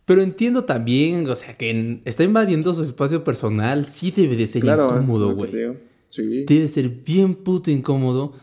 [0.05, 3.85] Pero entiendo también, o sea, que está invadiendo su espacio personal.
[3.85, 5.51] Sí debe de ser Claro, incómodo, güey.
[6.11, 6.45] Sí.
[6.45, 8.33] Debe de ser bien puto incómodo.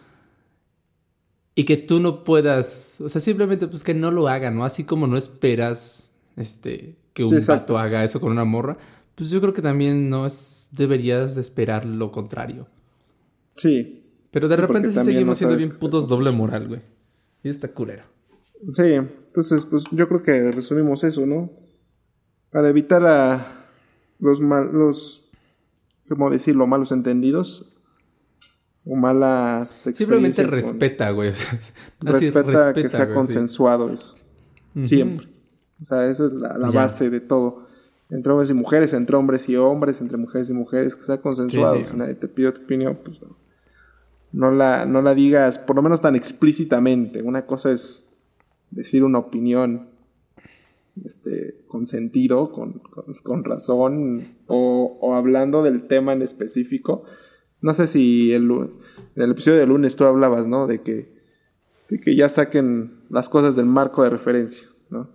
[1.55, 4.65] Y que tú no puedas, o sea, simplemente pues que no lo haga, ¿no?
[4.65, 8.79] Así como no esperas, este, que un Sí, vato haga eso con una morra,
[9.17, 12.69] pues yo creo que también no es, deberías de esperar lo contrario.
[13.57, 14.05] Sí.
[14.31, 16.81] Pero de Sí, repente sí seguimos no siendo bien putos doble moral, güey.
[17.43, 18.05] Y está culero.
[18.73, 21.51] Sí, entonces, pues yo creo que resumimos eso, ¿no?
[22.51, 23.67] Para evitar a
[24.21, 25.28] los mal, los,
[26.09, 26.67] ¿cómo decirlo?
[26.67, 27.67] Malos entendidos
[28.85, 31.33] o malas Simplemente experiencias con- respeta, güey.
[32.01, 33.15] Respeta, que sea güey, sí.
[33.15, 34.17] consensuado eso.
[34.83, 35.29] Siempre.
[35.81, 37.67] O sea, esa es la, base de todo.
[38.11, 41.77] Entre hombres y mujeres, entre hombres y hombres, entre mujeres y mujeres, que sea consensuado.
[41.77, 41.91] Sí, sí.
[41.91, 43.37] Si nadie te pide tu opinión, pues no.
[44.33, 47.23] No la, no la digas, por lo menos tan explícitamente.
[47.23, 48.09] Una cosa es
[48.71, 49.89] decir una opinión
[51.05, 57.05] este, con sentido, con, con- con razón, o, o hablando del tema en específico.
[57.61, 60.67] No sé si el, en el episodio de lunes tú hablabas, ¿no?
[60.67, 61.13] De que,
[61.91, 65.11] de que ya saquen las cosas del marco de referencia, ¿no?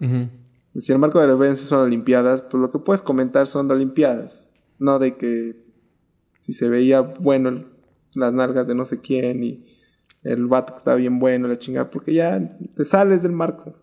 [0.78, 4.52] Si el marco de referencia son Olimpiadas, pues lo que puedes comentar son de Olimpiadas,
[4.80, 5.56] no de que
[6.42, 7.66] si se veía bueno
[8.16, 9.66] las nalgas de no sé quién y
[10.24, 13.76] el vato que está bien bueno, la chingada, porque ya te sales del marco.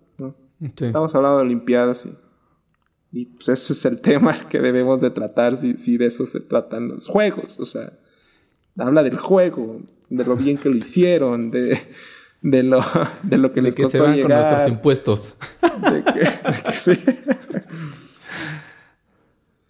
[0.61, 0.85] Sí.
[0.87, 2.13] Estamos hablando de Olimpiadas y,
[3.21, 6.41] y pues eso es el tema que debemos de tratar si, si de eso se
[6.41, 7.59] tratan los juegos.
[7.59, 7.93] O sea,
[8.79, 11.81] habla del juego, de lo bien que lo hicieron, de,
[12.43, 12.83] de, lo,
[13.23, 15.35] de lo que De les que se costó van con llegar, nuestros impuestos.
[15.93, 16.91] de que, de que sí.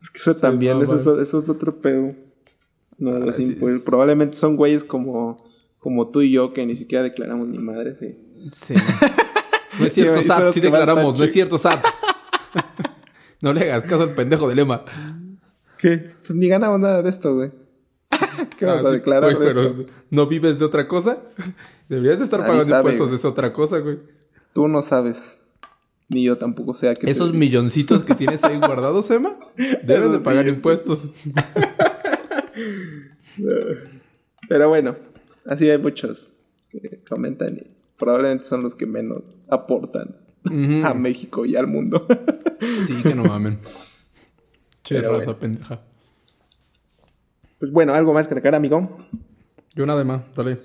[0.03, 2.15] Es que eso Se también, eso, eso es otro pedo.
[2.99, 3.83] No, los impu- es.
[3.85, 5.37] Probablemente son güeyes como,
[5.79, 8.17] como tú y yo que ni siquiera declaramos ni madre, sí.
[8.53, 8.75] Sí.
[9.81, 11.85] No es cierto, SAT, sí declaramos, no es cierto, SAT.
[13.43, 14.85] No le hagas caso al pendejo de lema.
[15.79, 16.13] ¿Qué?
[16.27, 17.51] Pues ni ganamos nada de esto, güey.
[18.59, 19.93] ¿Qué vas Ah, a sí, declarar güey, de pero esto?
[20.11, 21.19] ¿no vives de otra cosa?
[21.89, 23.11] Deberías de estar Nadie pagando sabe, impuestos güey.
[23.11, 23.99] de esa otra cosa, güey.
[24.53, 25.39] Tú no sabes.
[26.09, 29.37] Ni yo tampoco sé a qué Esos milloncitos que tienes ahí guardados, Emma,
[29.85, 31.09] deben de pagar impuestos.
[34.49, 34.97] Pero bueno,
[35.47, 36.33] así hay muchos
[36.71, 40.17] que comentan y probablemente son los que menos aportan
[40.85, 42.07] a México y al mundo.
[42.83, 43.59] Sí, que no mamen.
[44.83, 45.39] Che, raza bueno.
[45.39, 45.81] pendeja.
[47.59, 48.99] pues bueno, algo más que agregar, amigo.
[49.75, 50.59] Yo nada más, dale.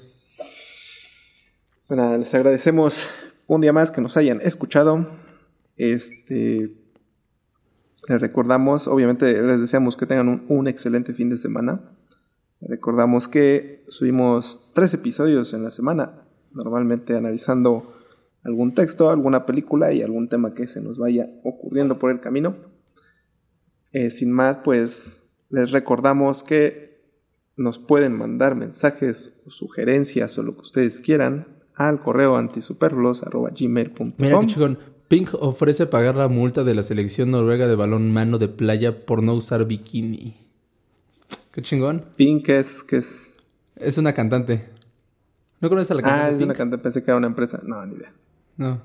[1.88, 3.10] Pues nada, les agradecemos
[3.48, 5.08] un día más que nos hayan escuchado.
[5.78, 6.76] Este.
[8.10, 11.80] Les recordamos, obviamente les deseamos que tengan un, un excelente fin de semana.
[12.60, 16.25] Recordamos que subimos tres episodios en la semana,
[16.56, 17.94] normalmente analizando
[18.44, 22.56] algún texto, alguna película y algún tema que se nos vaya ocurriendo por el camino.
[23.92, 26.86] Eh, sin más, pues les recordamos que
[27.58, 34.40] nos pueden mandar mensajes o sugerencias o lo que ustedes quieran al correo antisuperfluos.gmail.com Mira
[34.40, 34.80] qué chingón.
[35.08, 39.22] Pink ofrece pagar la multa de la selección noruega de balón mano de playa por
[39.22, 40.36] no usar bikini.
[41.54, 42.06] Qué chingón.
[42.16, 43.36] Pink es que es...
[43.76, 44.75] Es una cantante.
[45.66, 46.46] ¿No conoces a la cantante Ah, es Pink?
[46.46, 47.60] una cantante, pensé que era una empresa.
[47.64, 48.14] No, ni idea.
[48.56, 48.84] No.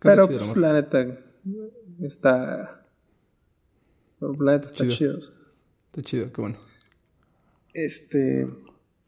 [0.00, 1.18] Pero chido la pues, la neta
[2.00, 2.86] está...
[4.20, 5.18] La neta está Chido.
[5.18, 6.56] Está chido, qué bueno.
[7.74, 8.48] Este.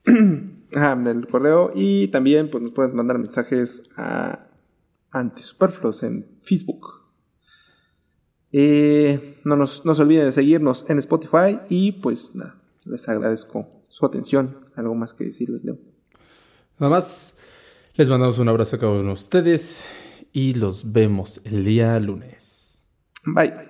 [0.75, 1.71] Ajá, del correo.
[1.75, 4.49] Y también pues, nos pueden mandar mensajes a
[5.11, 6.87] Antisuperfluos en Facebook.
[8.53, 13.67] Eh, no, nos, no se olviden de seguirnos en Spotify y pues nada, les agradezco
[13.89, 14.67] su atención.
[14.75, 15.88] Algo más que decirles, Leo.
[16.79, 17.37] Nada más,
[17.95, 19.85] les mandamos un abrazo a cada uno de ustedes
[20.33, 22.87] y los vemos el día lunes.
[23.25, 23.68] Bye.